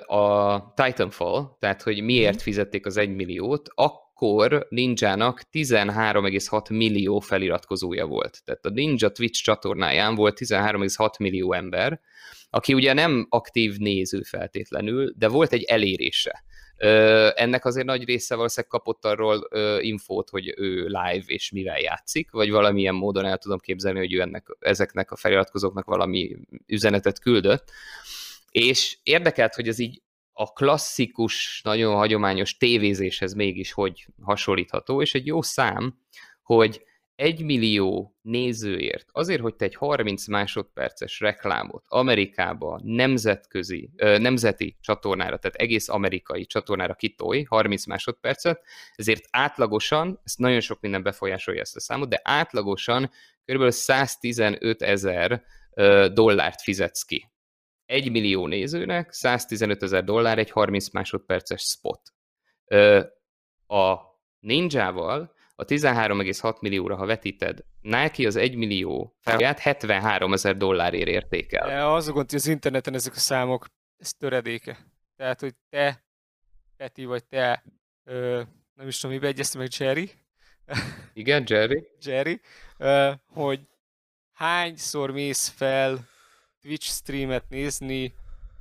[0.05, 2.43] a Titanfall, tehát hogy miért mhm.
[2.43, 8.41] fizették az 1 milliót, akkor Ninjának 13,6 millió feliratkozója volt.
[8.45, 11.99] Tehát a Ninja Twitch csatornáján volt 13,6 millió ember,
[12.49, 16.43] aki ugye nem aktív néző feltétlenül, de volt egy elérése.
[17.35, 19.47] Ennek azért nagy része valószínűleg kapott arról
[19.81, 24.21] infót, hogy ő live és mivel játszik, vagy valamilyen módon el tudom képzelni, hogy ő
[24.21, 27.71] ennek, ezeknek a feliratkozóknak valami üzenetet küldött.
[28.51, 30.01] És érdekelt, hogy ez így
[30.33, 35.99] a klasszikus, nagyon hagyományos tévézéshez mégis hogy hasonlítható, és egy jó szám,
[36.43, 36.83] hogy
[37.19, 45.55] egy millió nézőért, azért, hogy te egy 30 másodperces reklámot Amerikába nemzetközi, nemzeti csatornára, tehát
[45.55, 48.61] egész amerikai csatornára kitolj, 30 másodpercet,
[48.95, 53.11] ezért átlagosan, ezt nagyon sok minden befolyásolja ezt a számot, de átlagosan
[53.45, 53.69] kb.
[53.69, 55.43] 115 ezer
[56.13, 57.31] dollárt fizetsz ki.
[57.85, 62.01] Egy millió nézőnek 115 ezer dollár egy 30 másodperces spot.
[63.67, 63.97] A
[64.39, 71.67] Ninjával a 13,6 millióra, ha vetíted, Nike az 1 millió felját 73 ezer dollárért értékel.
[71.67, 74.77] De az a gond, hogy az interneten ezek a számok, ez töredéke.
[75.15, 76.03] Tehát, hogy te,
[76.77, 77.63] Peti, vagy te,
[78.03, 78.41] ö,
[78.73, 80.11] nem is tudom, mibe egyeztem meg Jerry.
[81.13, 81.87] Igen, Jerry.
[82.01, 82.41] Jerry,
[82.77, 83.59] ö, hogy
[84.33, 86.07] hányszor mész fel
[86.61, 88.13] Twitch streamet nézni,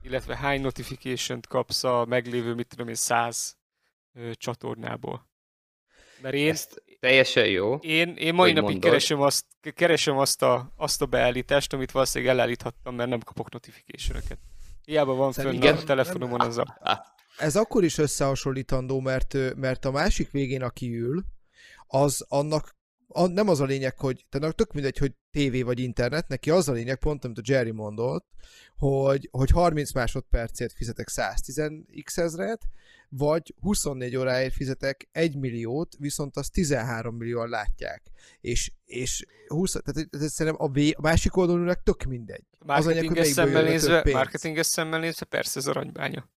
[0.02, 3.56] illetve hány notification-t kapsz a meglévő, mit tudom én, száz
[4.32, 5.28] csatornából.
[6.20, 7.74] Mert én, Ezt teljesen jó.
[7.74, 8.82] Én, én mai napig mondod.
[8.82, 9.44] keresem, azt,
[9.74, 14.38] keresem azt, a, azt a beállítást, amit valószínűleg elállíthattam, mert nem kapok notification-öket.
[14.84, 15.76] Hiába van fönn igen.
[15.76, 16.76] a telefonomon az a...
[17.38, 21.24] Ez akkor is összehasonlítandó, mert, mert a másik végén, aki ül,
[21.86, 22.76] az annak
[23.08, 26.68] a, nem az a lényeg, hogy tehát tök mindegy, hogy tévé vagy internet, neki az
[26.68, 28.26] a lényeg, pont amit a Jerry mondott,
[28.76, 32.62] hogy, hogy 30 másodpercért fizetek 110x ezret,
[33.08, 38.02] vagy 24 óráért fizetek 1 milliót, viszont azt 13 millióan látják.
[38.40, 42.44] És, és 20, tehát ez szerintem a, v, a másik oldalon tök mindegy.
[42.58, 46.28] Marketinges szemmel nézve, marketinges szemmel nézve persze ez aranybánya.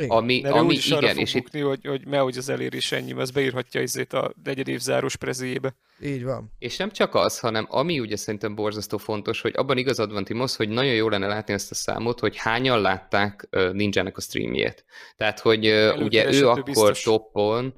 [0.00, 0.16] Igen.
[0.16, 1.64] Ami, Mert ami is igen, és bukni, itt...
[1.64, 5.74] hogy, hogy mehogy az elérés ennyi, az beírhatja izét a negyed évzáros prezéjébe.
[6.02, 6.52] Így van.
[6.58, 10.56] És nem csak az, hanem ami ugye szerintem borzasztó fontos, hogy abban igazad van Timos,
[10.56, 14.84] hogy nagyon jó lenne látni ezt a számot, hogy hányan látták Ninjának a streamjét.
[15.16, 17.02] Tehát, hogy uh, ugye ő akkor biztos.
[17.02, 17.74] toppon,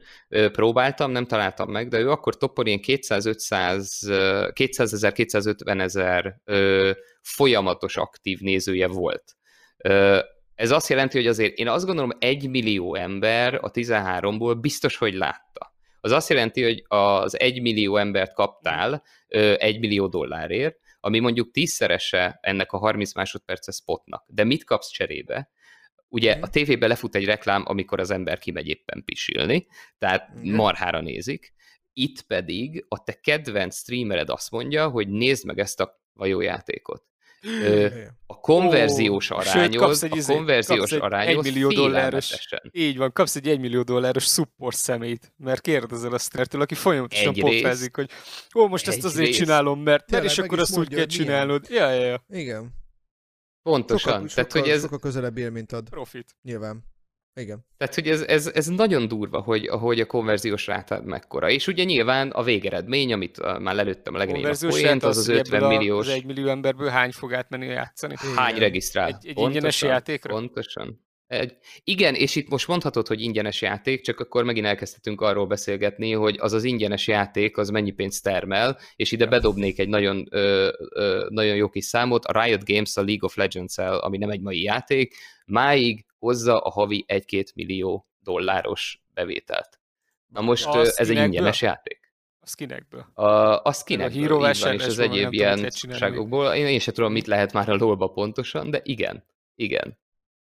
[0.52, 6.40] próbáltam, nem találtam meg, de ő akkor toppon ilyen 200-500, 200 ezer, 250 ezer
[7.20, 9.36] folyamatos aktív nézője volt.
[10.54, 15.14] Ez azt jelenti, hogy azért én azt gondolom, egy millió ember a 13-ból biztos, hogy
[15.14, 15.74] látta.
[16.00, 19.02] Az azt jelenti, hogy az egy millió embert kaptál
[19.56, 24.24] egy millió dollárért, ami mondjuk tízszerese ennek a 30 másodperces spotnak.
[24.28, 25.50] De mit kapsz cserébe?
[26.08, 29.66] Ugye a tévében lefut egy reklám, amikor az ember kimegy éppen pisilni,
[29.98, 31.52] tehát marhára nézik.
[31.92, 37.04] Itt pedig a te kedvenc streamered azt mondja, hogy nézd meg ezt a vajójátékot.
[38.26, 42.96] A konverziós oh, arányod, sőt, egy, a izé- konverziós kapsz egy egy millió dolláros, így
[42.96, 47.96] van, kapsz egy 1 millió dolláros support szemét, mert kérdezel a sztertől, aki folyamatosan pofázik,
[47.96, 48.10] hogy
[48.54, 49.36] ó, most ezt azért rész.
[49.36, 51.66] csinálom, mert, mert és akkor azt úgy kell csinálnod.
[51.68, 52.24] Ja, ja, ja.
[52.28, 52.80] Igen.
[53.62, 54.12] Pontosan.
[54.12, 54.80] Sokkal, Tehát, sokkal, hogy ez...
[54.80, 55.88] sokkal közelebb él, mint ad.
[55.88, 56.36] Profit.
[56.42, 56.91] Nyilván.
[57.34, 57.66] Igen.
[57.76, 61.50] Tehát, hogy ez, ez, ez nagyon durva, hogy, hogy a konverziós rátád mekkora.
[61.50, 65.28] És ugye nyilván a végeredmény, amit uh, már lelőttem a legnagyobb a poént, az az
[65.28, 66.06] 50 milliós...
[66.06, 68.14] Az 1 millió emberből hány fog átmenni játszani?
[68.36, 69.06] Hány regisztrál?
[69.06, 70.34] Egy, egy ingyenes játékra?
[70.34, 71.00] Pontosan.
[71.26, 76.12] Egy, igen, és itt most mondhatod, hogy ingyenes játék, csak akkor megint elkezdhetünk arról beszélgetni,
[76.12, 80.72] hogy az az ingyenes játék, az mennyi pénzt termel, és ide bedobnék egy nagyon, ö,
[80.94, 82.24] ö, nagyon jó kis számot.
[82.24, 85.14] A Riot Games a League of Legends-el, ami nem egy mai játék,
[85.46, 89.80] máig hozza a havi 1-2 millió dolláros bevételt.
[90.26, 92.00] Na most a ez egy ingyenes játék.
[92.40, 93.06] A skinekből.
[93.14, 96.54] A, a skinekből, a így van, és az egyéb ilyen ságokból.
[96.54, 99.98] Én, én sem tudom, mit lehet már a lolba pontosan, de igen, igen.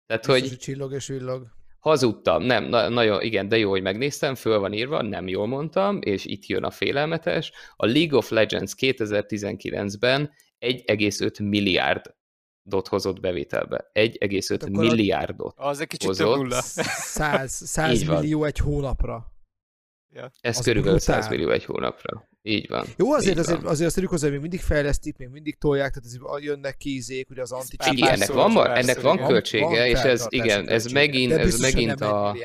[0.06, 0.58] Tehát, Biztos, hogy...
[0.58, 1.46] csillog és villog.
[1.78, 5.98] Hazudtam, nem, na, nagyon, igen, de jó, hogy megnéztem, föl van írva, nem jól mondtam,
[6.00, 7.52] és itt jön a félelmetes.
[7.76, 12.16] A League of Legends 2019-ben 1,5 milliárd
[12.68, 13.90] dot hozott bevételbe.
[13.94, 16.26] 1,5 hát milliárdot Az egy kicsit hozott.
[16.26, 16.60] több nulla.
[16.62, 19.32] 100, 100 millió egy hónapra.
[20.10, 20.32] Ja.
[20.40, 21.20] Ez az körülbelül brutál.
[21.20, 22.28] 100 millió egy hónapra.
[22.42, 22.86] Így van.
[22.96, 23.70] Jó, azért, így azért, van.
[23.70, 27.52] azért azt hozzá, még mindig fejlesztik, még mindig tolják, tehát azért jönnek kízék, ugye az
[27.52, 31.32] anti Igen, ennek van, van, ennek van költsége, van, van és ez, igen, ez megint,
[31.32, 32.36] ez megint a...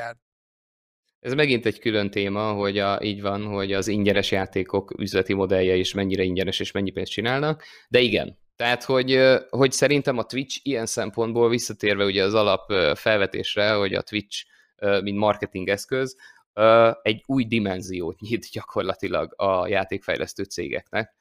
[1.20, 5.76] Ez megint egy külön téma, hogy a, így van, hogy az ingyenes játékok üzleti modellje
[5.76, 10.60] is mennyire ingyenes és mennyi pénzt csinálnak, de igen, tehát, hogy, hogy szerintem a Twitch
[10.64, 14.46] ilyen szempontból visszatérve ugye az alap felvetésre, hogy a Twitch
[15.02, 16.16] mint marketing eszköz,
[17.02, 21.16] egy új dimenziót nyit gyakorlatilag a játékfejlesztő cégeknek.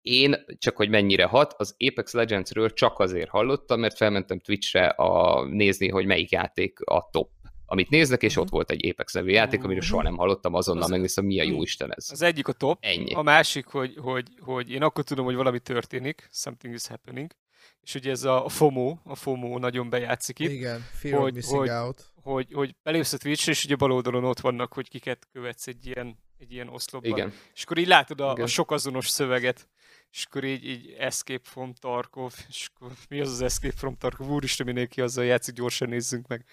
[0.00, 5.44] Én, csak hogy mennyire hat, az Apex Legends-ről csak azért hallottam, mert felmentem Twitch-re a,
[5.44, 7.30] nézni, hogy melyik játék a top
[7.70, 8.54] amit néznek, és ott mhm.
[8.54, 11.62] volt egy Apex nevű játék, amiről soha nem hallottam, azonnal az, megnéztem, mi a jó
[11.62, 12.10] Isten ez.
[12.10, 13.14] Az egyik a top, Ennyi.
[13.14, 17.30] a másik, hogy, hogy, hogy én akkor tudom, hogy valami történik, something is happening,
[17.80, 20.50] és ugye ez a FOMO, a FOMO nagyon bejátszik itt.
[20.50, 22.12] Igen, fear hogy, of missing hogy, out.
[22.14, 25.86] Hogy, hogy belépsz a twitch és ugye bal oldalon ott vannak, hogy kiket követsz egy
[25.86, 27.10] ilyen, egy ilyen oszlopban.
[27.10, 27.32] Igen.
[27.54, 29.68] És akkor így látod a, a sok azonos szöveget,
[30.10, 34.30] és akkor így, így Escape from Tarkov, és akkor mi az az Escape from Tarkov?
[34.30, 36.44] Úristen, mindenki azzal játszik, gyorsan nézzünk meg.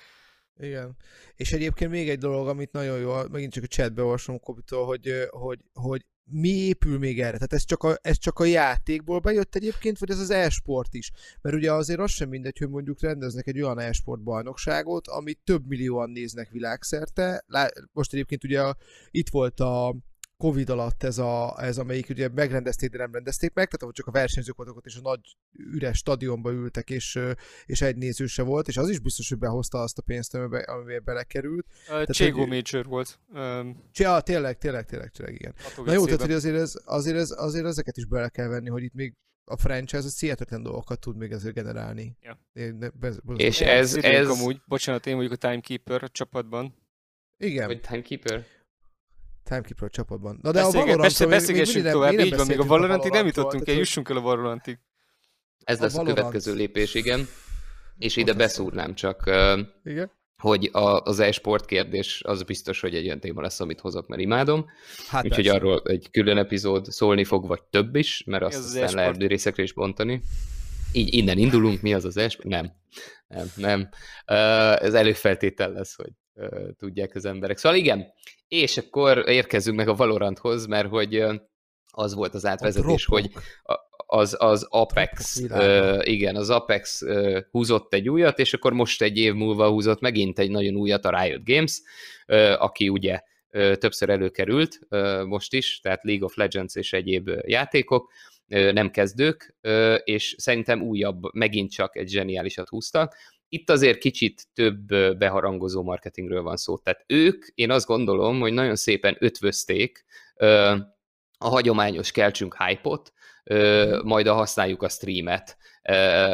[0.59, 0.95] Igen.
[1.35, 5.27] És egyébként még egy dolog, amit nagyon jó, megint csak a chatbe olvasom Kobitól, hogy,
[5.29, 7.31] hogy, hogy mi épül még erre?
[7.31, 11.11] Tehát ez csak, a, ez csak a játékból bejött egyébként, vagy ez az e-sport is?
[11.41, 15.67] Mert ugye azért az sem mindegy, hogy mondjuk rendeznek egy olyan e-sport bajnokságot, amit több
[15.67, 17.45] millióan néznek világszerte.
[17.91, 18.77] Most egyébként ugye a,
[19.11, 19.95] itt volt a
[20.37, 24.07] Covid alatt ez, a, ez amelyik ugye megrendezték, de nem rendezték meg, tehát ahol csak
[24.07, 25.19] a versenyzők voltak ott, és a nagy
[25.51, 27.19] üres stadionba ültek, és,
[27.65, 30.63] és egy néző se volt, és az is biztos, hogy behozta azt a pénzt, amiben,
[30.63, 31.65] amiben belekerült.
[31.89, 33.19] Uh, Cségó Major volt.
[33.33, 35.53] Um, ja, tényleg, tényleg, tényleg, tényleg, igen.
[35.85, 38.83] Na jó, tehát hogy azért, ez, azért, ez, azért ezeket is bele kell venni, hogy
[38.83, 39.13] itt még
[39.45, 42.17] a franchise az hihetetlen dolgokat tud még ezért generálni.
[42.21, 42.39] Ja.
[43.35, 44.03] És ez, ez...
[44.03, 44.27] ez...
[44.27, 46.75] Amúgy, bocsánat, én vagyok a Timekeeper a csapatban.
[47.37, 47.67] Igen.
[47.67, 48.45] Vagy Timekeeper?
[49.45, 50.39] Timekeeper csapatban.
[50.41, 53.67] Na de Beszélge, a Valorant persze, beszélgessünk tovább, így van, még a Valorantig nem jutottunk
[53.67, 54.79] el, jussunk el a Valorantig.
[55.63, 57.27] Ez lesz a, a következő lépés, igen.
[57.97, 59.23] És ide beszúrnám csak,
[59.83, 60.11] igen?
[60.37, 64.21] hogy a, az e-sport kérdés az biztos, hogy egy olyan téma lesz, amit hozok, mert
[64.21, 64.65] imádom.
[65.07, 65.59] Hát Úgyhogy persze.
[65.59, 69.63] arról egy külön epizód szólni fog, vagy több is, mert azt aztán az lehet részekre
[69.63, 70.21] is bontani.
[70.91, 72.47] Így innen indulunk, mi az az e-sport?
[72.47, 72.71] Nem.
[73.27, 73.89] Nem, nem.
[74.79, 76.11] Ez előfeltétel lesz, hogy
[76.77, 77.57] tudják az emberek.
[77.57, 78.13] Szóval igen,
[78.47, 81.25] és akkor érkezünk meg a Valoranthoz, mert hogy
[81.91, 83.31] az volt az átvezetés, hogy
[84.07, 89.17] az, az Apex, uh, igen, az Apex uh, húzott egy újat, és akkor most egy
[89.17, 91.81] év múlva húzott megint egy nagyon újat a Riot Games,
[92.27, 93.19] uh, aki ugye
[93.51, 98.11] uh, többször előkerült uh, most is, tehát League of Legends és egyéb játékok,
[98.47, 103.15] uh, nem kezdők, uh, és szerintem újabb, megint csak egy zseniálisat húztak,
[103.55, 104.85] itt azért kicsit több
[105.17, 106.77] beharangozó marketingről van szó.
[106.77, 110.05] Tehát ők, én azt gondolom, hogy nagyon szépen ötvözték
[111.37, 113.13] a hagyományos keltsünk hype-ot,
[113.45, 114.07] Mhm.
[114.07, 115.57] majd a használjuk a streamet.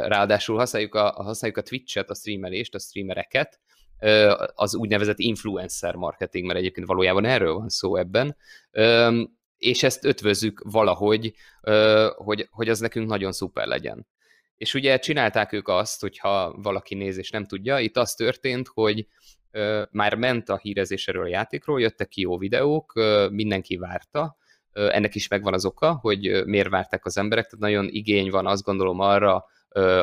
[0.08, 3.60] Ráadásul használjuk a, használjuk a Twitch-et, a streamelést, a streamereket,
[4.54, 8.38] az úgynevezett influencer marketing, mert egyébként valójában erről van szó ebben,
[9.58, 11.34] és ezt ötvözzük valahogy,
[12.16, 14.08] hogy, hogy az nekünk nagyon szuper legyen.
[14.62, 19.08] És ugye csinálták ők azt, hogyha valaki néz és nem tudja, itt az történt, hogy
[19.92, 22.94] már ment a hírezés erről a játékról, jöttek ki jó videók,
[23.32, 24.38] mindenki várta,
[24.72, 28.64] ennek is megvan az oka, hogy miért várták az emberek, tehát nagyon igény van azt
[28.64, 29.46] gondolom arra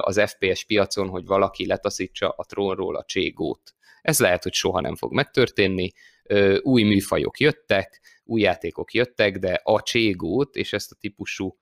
[0.00, 3.74] az FPS piacon, hogy valaki letaszítsa a trónról a cségót.
[4.02, 5.92] Ez lehet, hogy soha nem fog megtörténni,
[6.60, 11.58] új műfajok jöttek, új játékok jöttek, de a cségót és ezt a típusú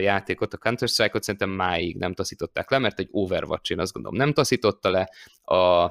[0.00, 4.32] játékot, a Counter-Strike-ot szerintem máig nem taszították le, mert egy Overwatch én azt gondolom nem
[4.32, 5.10] taszította le,
[5.42, 5.84] a,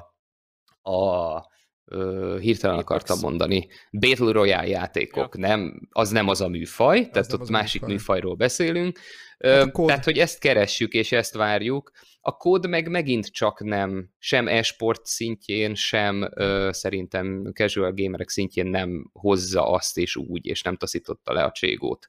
[0.90, 1.50] a
[1.84, 2.90] ö, hirtelen Apex.
[2.90, 5.46] akartam mondani, Battle Royale játékok, ja.
[5.46, 7.96] nem, az nem az a műfaj, az tehát ott másik műfaj.
[7.96, 8.98] műfajról beszélünk,
[9.38, 11.90] hát tehát hogy ezt keressük és ezt várjuk,
[12.20, 18.66] a kód meg megint csak nem, sem esport szintjén, sem ö, szerintem casual gamerek szintjén
[18.66, 22.08] nem hozza azt és úgy, és nem taszította le a cségót.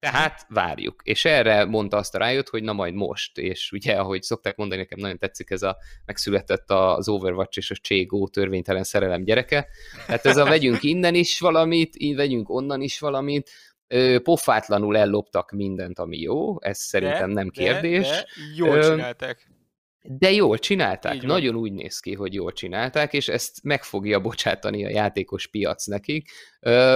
[0.00, 1.00] Tehát várjuk.
[1.04, 4.80] És erre mondta azt a rájött, hogy na majd most, és ugye, ahogy szokták mondani,
[4.80, 9.66] nekem nagyon tetszik ez a megszületett az Overwatch és a Cségó törvénytelen szerelem gyereke.
[10.06, 13.50] Hát ez a vegyünk innen is valamit, így vegyünk onnan is valamit,
[14.22, 18.08] pofátlanul elloptak mindent, ami jó, ez szerintem de, nem kérdés.
[18.08, 18.24] De, de
[18.56, 19.50] jól csinálták.
[20.02, 21.62] De jól csinálták, Így nagyon van.
[21.62, 26.30] úgy néz ki, hogy jól csinálták, és ezt meg fogja bocsátani a játékos piac nekik,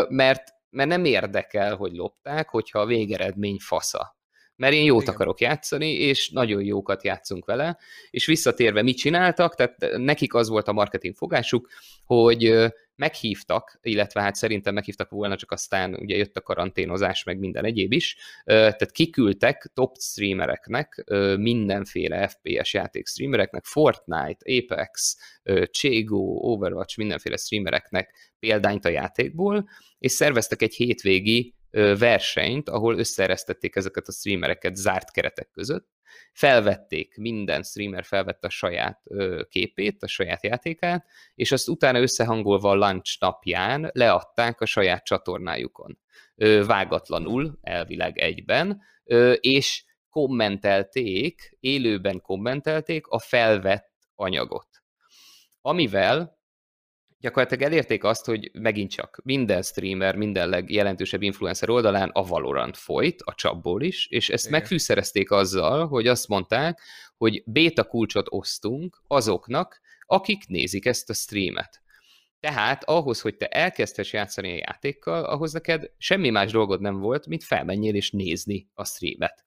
[0.08, 0.42] mert
[0.72, 4.16] mert nem érdekel, hogy lopták, hogyha a végeredmény fasza.
[4.56, 5.14] Mert én jót Igen.
[5.14, 7.78] akarok játszani, és nagyon jókat játszunk vele,
[8.10, 11.68] és visszatérve mit csináltak, tehát nekik az volt a marketing fogásuk,
[12.04, 17.64] hogy meghívtak, illetve hát szerintem meghívtak volna, csak aztán ugye jött a karanténozás, meg minden
[17.64, 21.04] egyéb is, tehát kiküldtek top streamereknek,
[21.38, 25.16] mindenféle FPS játék streamereknek, Fortnite, Apex,
[25.70, 29.68] Chego, Overwatch, mindenféle streamereknek példányt a játékból,
[29.98, 31.54] és szerveztek egy hétvégi
[31.98, 35.88] versenyt, ahol összeresztették ezeket a streamereket zárt keretek között,
[36.32, 39.02] felvették, minden streamer felvette a saját
[39.48, 45.98] képét, a saját játékát, és azt utána összehangolva a launch napján leadták a saját csatornájukon.
[46.34, 48.82] Ö, vágatlanul, elvileg egyben,
[49.40, 54.68] és kommentelték, élőben kommentelték a felvett anyagot.
[55.60, 56.40] Amivel
[57.22, 63.22] gyakorlatilag elérték azt, hogy megint csak minden streamer, minden legjelentősebb influencer oldalán a Valorant folyt,
[63.22, 64.58] a csapból is, és ezt Igen.
[64.58, 66.80] megfűszerezték azzal, hogy azt mondták,
[67.16, 71.82] hogy béta kulcsot osztunk azoknak, akik nézik ezt a streamet.
[72.40, 77.26] Tehát ahhoz, hogy te elkezdhess játszani a játékkal, ahhoz neked semmi más dolgod nem volt,
[77.26, 79.44] mint felmenjél és nézni a streamet.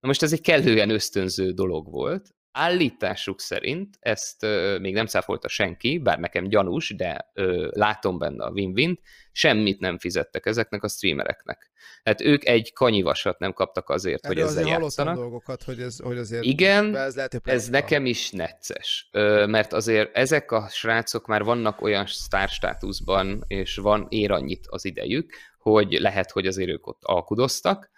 [0.00, 5.48] Na most ez egy kellően ösztönző dolog volt, Állításuk szerint ezt ö, még nem száfolta
[5.48, 9.00] senki, bár nekem gyanús, de ö, látom benne a win-win
[9.32, 11.70] semmit nem fizettek ezeknek a streamereknek.
[12.04, 15.14] Hát ők egy kanyivasat nem kaptak azért, Erről hogy ezzel azért játszanak.
[15.14, 20.16] dolgokat, hogy ez, hogy azért Igen, ez, lehet, ez nekem is necces, ö, mert azért
[20.16, 26.30] ezek a srácok már vannak olyan sztárstátuszban, és van ér annyit az idejük, hogy lehet,
[26.30, 27.90] hogy azért ők ott alkudoztak,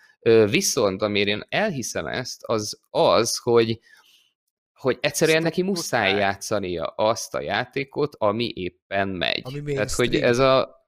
[0.50, 3.80] Viszont, amire én elhiszem ezt, az az, hogy
[4.80, 9.42] hogy egyszerűen neki muszáj játszania azt a játékot, ami éppen megy.
[9.44, 10.84] Ami tehát, hogy ez a...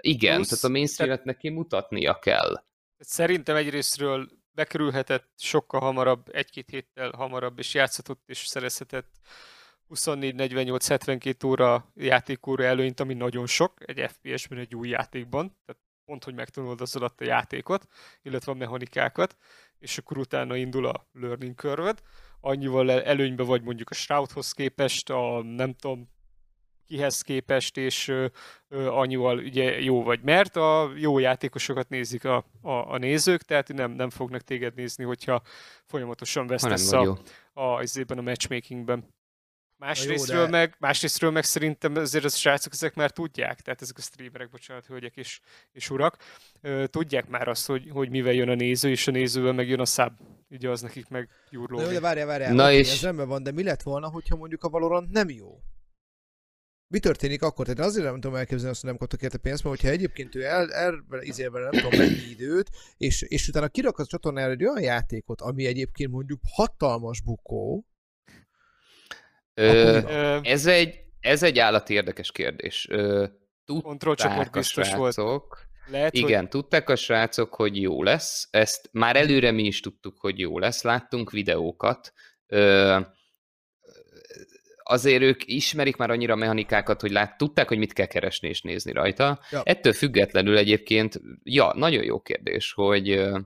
[0.00, 2.64] Igen, Plusz, tehát a mainstreamet neki mutatnia kell.
[2.98, 9.10] Szerintem egyrésztről bekerülhetett sokkal hamarabb, egy-két héttel hamarabb, és játszhatott és szerezhetett
[9.94, 15.58] 24-48-72 óra játékóra előnyt, ami nagyon sok egy FPS-ben, egy új játékban.
[15.64, 17.86] Tehát pont, hogy megtanulod az alatt a játékot,
[18.22, 19.36] illetve a mechanikákat,
[19.78, 21.94] és akkor utána indul a learning curve
[22.40, 26.08] annyival előnybe vagy mondjuk a Stroudhoz képest, a nem tudom,
[26.86, 28.26] kihez képest, és ö,
[28.68, 30.20] ö, annyival ugye jó vagy.
[30.22, 35.04] Mert a jó játékosokat nézik a, a, a nézők, tehát nem, nem fognak téged nézni,
[35.04, 35.42] hogyha
[35.84, 37.18] folyamatosan vesztesz a,
[37.52, 39.04] a, a, a matchmakingben.
[39.80, 40.50] Másrésztről, de...
[40.50, 44.86] meg, másrésztről meg szerintem azért az srácok ezek már tudják, tehát ezek a streamerek, bocsánat,
[44.86, 45.40] hölgyek és,
[45.72, 46.16] és urak,
[46.84, 49.84] tudják már azt, hogy, hogy mivel jön a néző, és a nézővel meg jön a
[49.84, 50.12] szab.
[50.50, 51.78] Ugye az nekik meg gyúrló.
[51.78, 52.52] Na jó, de várjál, várjál.
[52.54, 52.92] Na okay, és...
[52.92, 55.60] Ez rendben van, de mi lett volna, hogyha mondjuk a Valorant nem jó?
[56.86, 57.66] Mi történik akkor?
[57.66, 60.44] Tehát azért nem tudom elképzelni azt, hogy nem kaptak érte pénzt, mert hogyha egyébként ő
[60.44, 64.82] el, el izélben nem tudom mennyi időt, és, és utána kirak a csatornára egy olyan
[64.82, 67.84] játékot, ami egyébként mondjuk hatalmas bukó,
[69.54, 69.98] Ö,
[70.42, 72.88] ez, egy, ez egy állati érdekes kérdés.
[73.66, 75.68] Tudták biztos srácok.
[75.90, 76.48] Lehet, Igen, hogy...
[76.48, 78.48] tudták a srácok, hogy jó lesz.
[78.50, 80.82] Ezt már előre mi is tudtuk, hogy jó lesz.
[80.82, 82.12] Láttunk videókat.
[82.46, 82.98] Ö,
[84.82, 88.62] azért ők ismerik már annyira a mechanikákat, hogy lát, tudták, hogy mit kell keresni és
[88.62, 89.40] nézni rajta.
[89.50, 89.62] Ja.
[89.64, 93.38] Ettől függetlenül egyébként, ja, nagyon jó kérdés, hogy ö,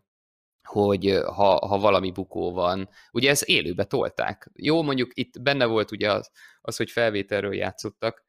[0.83, 2.89] hogy ha, ha valami bukó van.
[3.13, 4.51] Ugye ezt élőbe tolták.
[4.55, 8.25] Jó, mondjuk itt benne volt ugye az, az hogy felvételről játszottak,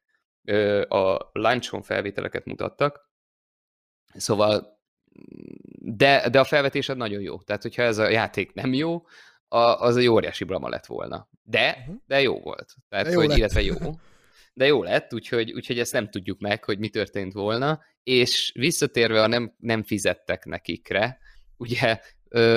[0.88, 3.06] a launchon felvételeket mutattak,
[4.16, 4.80] Szóval,
[5.78, 7.40] de, de a felvetésed nagyon jó.
[7.42, 9.06] Tehát, hogyha ez a játék nem jó,
[9.48, 11.28] a, az egy óriási blama lett volna.
[11.42, 11.96] De, Uh-huh.
[12.06, 12.74] de jó volt.
[12.88, 13.38] Tehát, De jó hogy, lett.
[13.38, 13.74] illetve jó.
[14.52, 17.80] De jó lett, úgyhogy, úgyhogy ezt nem tudjuk meg, hogy mi történt volna.
[18.02, 21.18] És visszatérve a nem, nem fizettek nekikre,
[21.56, 22.00] ugye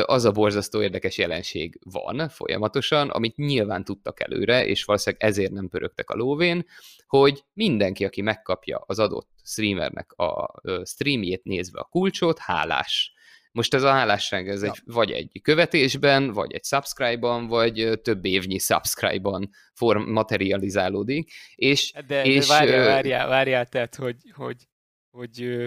[0.06, 5.68] az a borzasztó érdekes jelenség van folyamatosan, amit nyilván tudtak előre, és valószínűleg ezért nem
[5.70, 6.66] pörögtek a lóvén,
[7.08, 13.14] hogy mindenki, aki megkapja az adott streamernek a streamjét nézve a kulcsot, hálás.
[13.52, 14.70] Most ez a hálásság, ez Ja.
[14.70, 22.24] egy, vagy egy követésben, vagy egy subscribe-ban, vagy több évnyi subscribe-ban form materializálódik, és De,
[22.24, 24.68] és, de várjál, várjál, várjál, tehát, hogy, hogy,
[25.10, 25.66] hogy ö,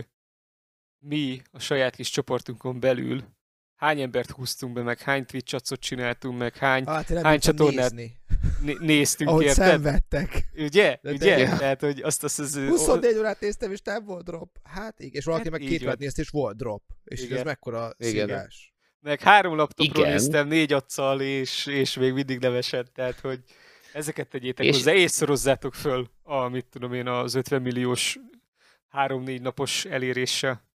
[0.99, 3.23] mi a saját kis csoportunkon belül
[3.83, 8.17] hány embert húztunk be, meg hány Twitch csináltunk, meg hány Hát Hány csatornát nézni,
[8.61, 9.67] né- néztünk, ahogy érted?
[9.67, 10.49] szenvedtek.
[10.57, 10.99] Ugye?
[11.03, 11.45] De Ugye?
[11.45, 14.59] Tehát, hogy azt, azt, az, 24 órát néztem, és nem volt drop.
[14.63, 15.97] Hát igen, és valaki Hát meg két órát van.
[16.05, 16.83] nézte, és volt drop.
[17.05, 17.39] És Igen.
[17.39, 18.27] ez mekkora Igen.
[18.27, 18.75] szívás.
[19.01, 20.17] meg három laptopról Igen.
[20.17, 23.41] néztem, négy accal, és, és még mindig nem esett, tehát, hogy
[23.93, 28.19] ezeket tegyétek És- hozzá, és szorozzátok föl a, mit tudom én, az 50 milliós
[28.89, 30.71] három-négy napos eléréssel.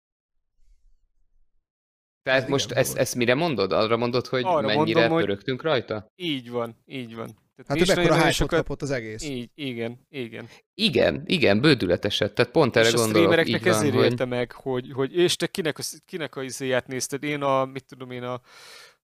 [2.26, 3.72] Tehát Hát most ezt, ezt mire mondod?
[3.72, 6.12] Arra mondod, hogy Arra mennyire mondom, hogy- pörögtünk rajta?
[6.16, 7.26] Így van, így van.
[7.26, 8.58] Tehát Hát hogy is mekkora hype sokat...
[8.58, 9.22] kapott az egész.
[9.22, 10.48] Így, igen, igen.
[10.74, 12.34] Igen, igen, bődületeset.
[12.34, 14.04] Tehát pont erre és a gondolok, streamereknek így van, ezért hogy...
[14.04, 17.22] érte meg, hogy, hogy és te kinek a, kinek a izéját nézted?
[17.22, 18.40] Én a, mit tudom én, a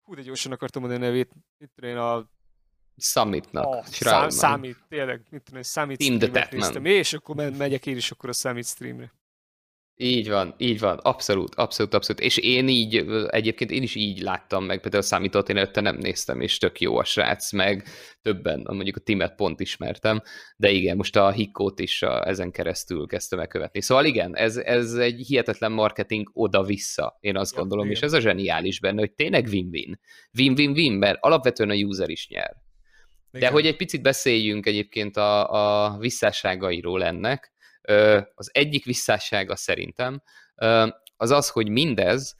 [0.02, 2.30] hú, de gyorsan akartam mondani a nevét, mit tudom én, a,
[2.96, 3.64] Summitnak.
[3.64, 8.10] a szám, számít, tényleg, mit tudom én, számít Team néztem, és akkor megyek én is
[8.10, 9.12] akkor a számít streamre.
[9.96, 12.22] Így van, így van, abszolút, abszolút, abszolút.
[12.22, 15.96] És én így, egyébként én is így láttam meg, például a számítót én előtte nem
[15.96, 17.88] néztem, és tök jó a srác, meg
[18.22, 20.22] többen, mondjuk a Timet pont ismertem,
[20.56, 23.80] de igen, most a Hikkót is a, ezen keresztül kezdtem el követni.
[23.80, 28.08] Szóval igen, ez, ez egy hihetetlen marketing oda-vissza, én azt Ja, gondolom, és igen.
[28.08, 30.00] ez a zseniális benne, hogy tényleg win-win.
[30.38, 32.56] Win-win-win, mert alapvetően a user is nyer.
[33.30, 33.52] De Igen.
[33.52, 37.52] hogy egy picit beszéljünk egyébként a, a visszásságairól ennek,
[38.34, 40.22] az egyik visszássága szerintem
[41.16, 42.36] az az, hogy mindez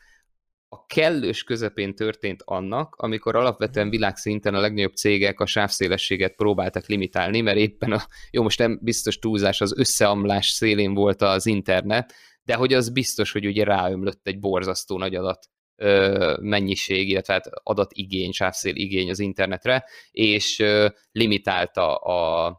[0.68, 7.40] a kellős közepén történt annak, amikor alapvetően világszinten a legnagyobb cégek a sávszélességet próbáltak limitálni,
[7.40, 12.14] mert éppen a, jó, most nem biztos túlzás, az összeomlás szélén volt az internet,
[12.44, 17.50] de hogy az biztos, hogy ugye ráömlött egy borzasztó nagy adat ö, mennyiség, illetve hát
[17.62, 20.64] adatigény, sávszél igény az internetre, és
[21.12, 22.56] limitálta a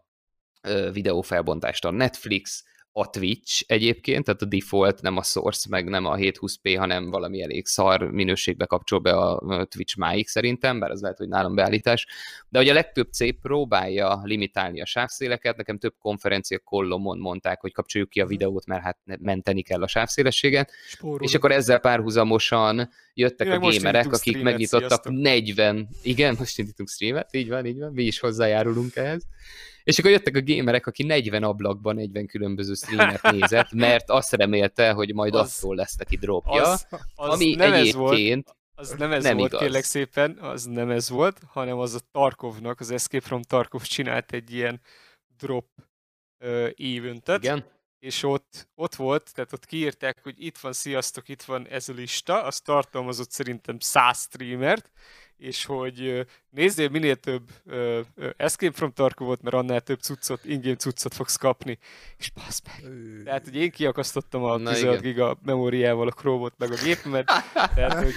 [0.62, 2.64] ö, videófelbontást a Netflix,
[2.96, 7.42] a Twitch egyébként, tehát a default, nem a source, meg nem a 720p, hanem valami
[7.42, 12.08] elég szar minőségbe kapcsol be a Twitch máig szerintem, bár az lehet, hogy nálam beállítás.
[12.50, 17.74] De hogy a legtöbb cég próbálja limitálni a sávszéleket, nekem több konferencia kollomon mondták, hogy
[17.74, 21.24] kapcsoljuk ki a videót, mert hát menteni kell a sávszélességet, Spórolok.
[21.24, 25.14] és akkor ezzel párhuzamosan jöttek Mi a indítunk akik streamet, megnyitottak sziasztok.
[25.14, 29.24] 40, igen, most indítunk streamet, így van, így van, mi is hozzájárulunk ehhez.
[29.84, 34.92] És akkor jöttek a gamerek, aki 40 ablakban 40 különböző streamet nézett, mert azt remélte,
[34.92, 38.96] hogy majd Az- attól lesz neki dropja, az, az ami nem ez volt, egyébként az
[38.98, 39.62] nem ez nem volt, igaz.
[39.62, 44.32] kérlek szépen, az nem ez volt, hanem az a Tarkovnak, az Escape from Tarkov csinált
[44.32, 44.82] egy ilyen
[45.38, 45.68] drop
[46.38, 47.66] ö, eventet, igen,
[48.04, 51.94] és ott, ott volt, tehát ott kiírták, hogy itt van, sziasztok, itt van ez a
[51.94, 54.92] lista, az tartalmazott szerintem 100 streamert,
[55.38, 58.02] és hogy nézzél minél több ö,
[58.38, 61.78] Escape from Tarkovot, mert annál több cuccot, ingame cuccot fogsz kapni.
[62.18, 62.92] És bassz meg.
[63.24, 65.12] Tehát, hogy én kiakasztottam a Na 16 igen.
[65.12, 68.14] giga memóriával a Chrome-ot, meg a gépemet, tehát, hogy,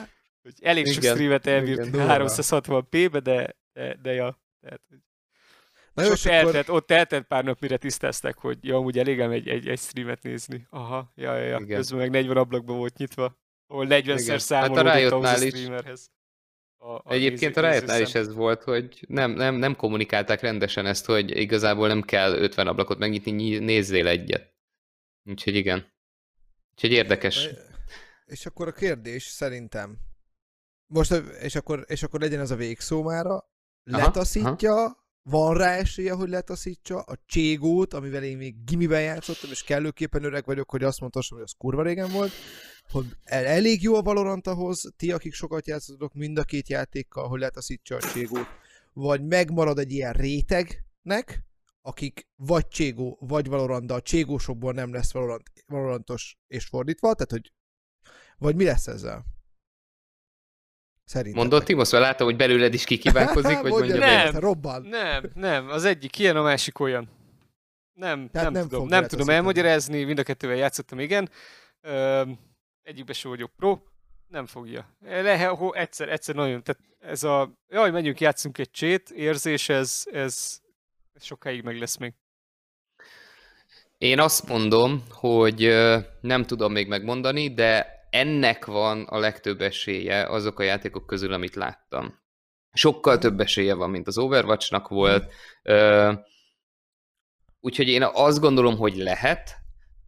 [0.42, 2.16] hogy elég sok Igen, streamet igen, elbírt durva.
[2.18, 4.40] 360p-be, de, de, de ja.
[4.60, 4.98] Tehát, hogy
[5.94, 6.74] Na és jó, ott, akkor...
[6.74, 10.22] ott eltelt pár nap, mire tisztázták, hogy ja, amúgy elég ám egy, egy, egy streamet
[10.22, 10.66] nézni.
[10.70, 11.58] Aha, ja, ja, ja.
[11.58, 11.76] Igen.
[11.76, 14.26] Közben meg 40 ablakban volt nyitva, ahol 40-szer Igen.
[14.26, 16.10] Hát a számolódott a streamerhez.
[16.76, 20.86] A, a Egyébként néző- a Riotnál is ez volt, hogy nem, nem, nem kommunikálták rendesen
[20.86, 24.54] ezt, hogy igazából nem kell 50 ablakot megnyitni, nyi- nézzél egyet.
[25.24, 25.92] Úgyhogy igen.
[26.70, 27.48] Úgyhogy érdekes.
[28.24, 29.98] És akkor a kérdés szerintem,
[30.86, 36.12] most, és akkor, és akkor legyen ez a végszó mára, Aha, letaszítja van rá esélye,
[36.12, 37.00] hogy letaszítsa?
[37.00, 41.46] A Cségót, amivel én még gimiben játszottam, és kellőképpen öreg vagyok, hogy azt mondhassam, hogy
[41.46, 42.32] az kurva régen volt,
[42.90, 47.40] hogy elég jó a Valorant ahhoz, ti, akik sokat játszotok mind a két játékkal, hogy
[47.40, 48.46] letaszítsa a Cségót,
[48.92, 51.44] vagy megmarad egy ilyen rétegnek,
[51.82, 57.30] akik vagy Cségó, vagy Valorant, de a Cségósokból nem lesz Valorant, Valorantos és fordítva, tehát
[57.30, 57.52] hogy
[58.38, 59.24] vagy mi lesz ezzel?
[61.10, 61.40] Szerintem.
[61.40, 64.82] Mondott Timosz, mert látom, hogy belőled is kikívánkozik, vagy mondja nem, robban.
[64.82, 67.08] Nem, nem, az egyik ilyen, a másik olyan.
[67.92, 71.30] Nem, nem, nem tudom, nem tudom elmagyarázni, mind a kettővel játszottam, igen.
[71.80, 72.22] Ö,
[72.82, 73.78] egyikbe sem vagyok pro,
[74.28, 74.96] nem fogja.
[75.00, 80.58] Lehet, egyszer, egyszer nagyon, tehát ez a, jaj, menjünk, játszunk egy csét, érzés, ez, ez,
[81.12, 82.12] ez sokáig meg lesz még.
[83.98, 85.76] Én azt mondom, hogy
[86.20, 91.54] nem tudom még megmondani, de ennek van a legtöbb esélye azok a játékok közül, amit
[91.54, 92.18] láttam.
[92.72, 95.32] Sokkal több esélye van, mint az Overwatchnak volt.
[97.60, 99.56] Úgyhogy én azt gondolom, hogy lehet.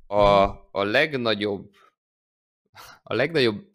[0.06, 1.70] A, a legnagyobb
[3.02, 3.70] a legnagyobb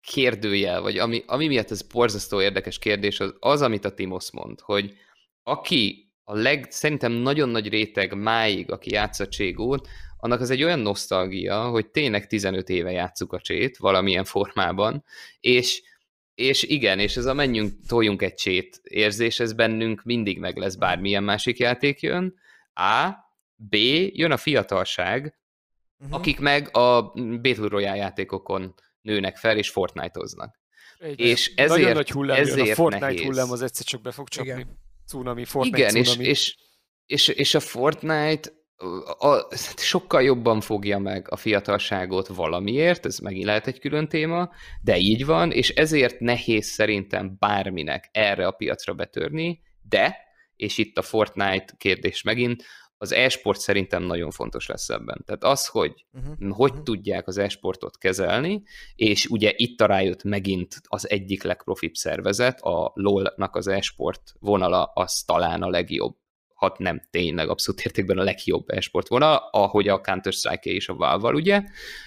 [0.00, 4.60] kérdőjel, vagy ami, ami miatt ez borzasztó érdekes kérdés, az, az, amit a Timos mond,
[4.60, 4.94] hogy
[5.42, 9.88] aki a leg, szerintem nagyon nagy réteg máig, aki játsza Cségót,
[10.20, 15.04] annak az egy olyan nosztalgia, hogy tényleg 15 éve játsszuk a csét valamilyen formában,
[15.40, 15.82] és,
[16.34, 20.74] és igen, és ez a menjünk, toljunk egy csét érzés, ez bennünk mindig meg lesz,
[20.74, 22.34] bármilyen másik játék jön.
[22.74, 23.08] A,
[23.54, 23.74] B,
[24.12, 25.38] jön a fiatalság,
[25.98, 26.16] uh-huh.
[26.16, 30.58] akik meg a Battle Royale játékokon nőnek fel, és Fortnite-oznak.
[30.98, 32.70] Egy és ezért, nagyon nagy hullám ezért jön.
[32.70, 33.22] a Fortnite nehéz.
[33.22, 34.50] hullám az egyszer csak be fog csapni.
[34.50, 34.78] Igen.
[35.06, 36.24] Cunami, Fortnite Igen, cunami.
[36.24, 36.56] És,
[37.06, 38.50] és, és, és a Fortnite
[39.18, 44.50] a, sokkal jobban fogja meg a fiatalságot valamiért, ez megint lehet egy külön téma,
[44.82, 50.16] de így van, és ezért nehéz szerintem bárminek erre a piacra betörni, de,
[50.56, 52.64] és itt a Fortnite kérdés megint,
[53.02, 55.22] az e-sport szerintem nagyon fontos lesz ebben.
[55.26, 56.56] Tehát az, hogy uh-huh.
[56.56, 56.84] hogy uh-huh.
[56.84, 58.62] tudják az e-sportot kezelni,
[58.94, 65.22] és ugye itt rájött megint az egyik legprofibb szervezet, a LOL-nak az e-sport vonala az
[65.22, 66.16] talán a legjobb
[66.60, 71.28] hat nem tényleg abszolút értékben a legjobb esport volna, ahogy a Counter-Strike és a valve
[71.28, 71.62] ugye?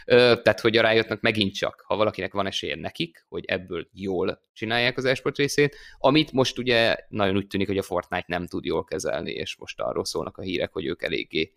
[0.05, 5.05] Tehát, hogy rájöttnek megint csak, ha valakinek van esélye nekik, hogy ebből jól csinálják az
[5.05, 9.31] esport részét, amit most ugye nagyon úgy tűnik, hogy a Fortnite nem tud jól kezelni,
[9.31, 11.53] és most arról szólnak a hírek, hogy ők eléggé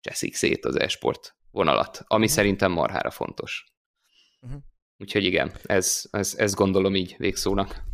[0.00, 2.36] cseszik szét az esport vonalat, ami uh-huh.
[2.36, 3.64] szerintem marhára fontos.
[4.40, 4.60] Uh-huh.
[4.98, 7.84] Úgyhogy igen, ez, ez, ez gondolom így végszónak.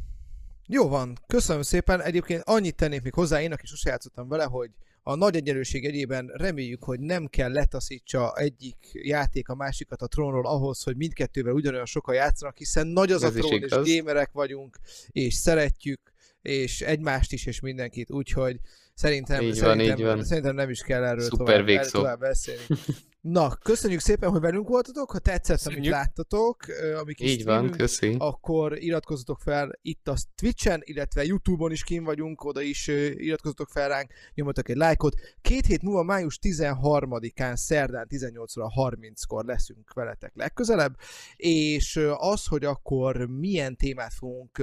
[0.75, 2.03] Jó van, köszönöm szépen.
[2.03, 4.71] Egyébként annyit tennék még hozzá, én aki sose játszottam vele, hogy
[5.03, 10.47] a nagy egyenlőség egyében reméljük, hogy nem kell letaszítsa egyik játék a másikat a trónról
[10.47, 14.79] ahhoz, hogy mindkettővel ugyanolyan sokan játszanak, hiszen nagy az Ez a trón, és gamerek vagyunk,
[15.11, 16.13] és szeretjük,
[16.43, 18.61] és egymást is, és mindenkit, úgyhogy
[18.95, 20.25] szerintem, így szerintem, van, így van.
[20.25, 22.63] szerintem nem is kell erről tovább, erről tovább beszélni.
[23.23, 25.81] Na, köszönjük szépen, hogy velünk voltatok, ha tetszett, köszönjük.
[25.81, 26.57] amit láttatok,
[27.01, 28.15] amik Így van, köszi.
[28.19, 32.87] akkor iratkozzatok fel itt a Twitch-en, illetve YouTube-on is kín vagyunk, oda is
[33.17, 35.15] iratkozzatok fel ránk, nyomjatok egy lájkot.
[35.41, 40.97] Két hét múlva, május 13-án, szerdán 18 30-kor leszünk veletek legközelebb,
[41.37, 44.63] és az, hogy akkor milyen témát fogunk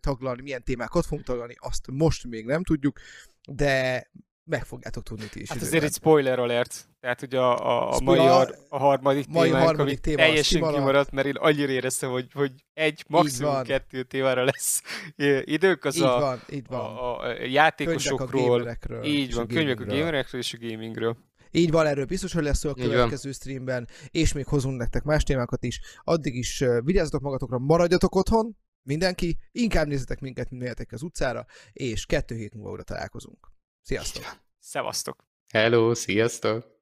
[0.00, 2.98] taglalni, milyen témákat fogunk taglalni, azt most még nem tudjuk,
[3.46, 4.06] de
[4.44, 5.48] meg fogjátok tudni ti is.
[5.48, 6.88] Hát azért egy spoiler alert.
[7.00, 10.78] Tehát ugye a, a, a mai a, a harmadik mai témánk, harmadik téma teljesen kimaradt.
[10.78, 14.82] kimaradt, mert én annyira éreztem, hogy, hogy egy, maximum kettő témára lesz
[15.44, 15.84] idők.
[15.84, 16.80] Az így a, van, így van.
[16.80, 18.76] A, a játékosokról.
[18.90, 21.16] A így van, könyvek a gamerekről és a gamingről.
[21.50, 25.22] Így van, erről biztos, hogy lesz szó a következő streamben, és még hozunk nektek más
[25.22, 25.80] témákat is.
[26.04, 32.34] Addig is vigyázzatok magatokra, maradjatok otthon, mindenki, inkább nézzetek minket, mint az utcára, és kettő
[32.34, 33.52] hét múlva oda találkozunk.
[33.82, 34.24] Sziasztok!
[34.58, 35.24] Szevasztok!
[35.48, 36.75] Hello, sziasztok!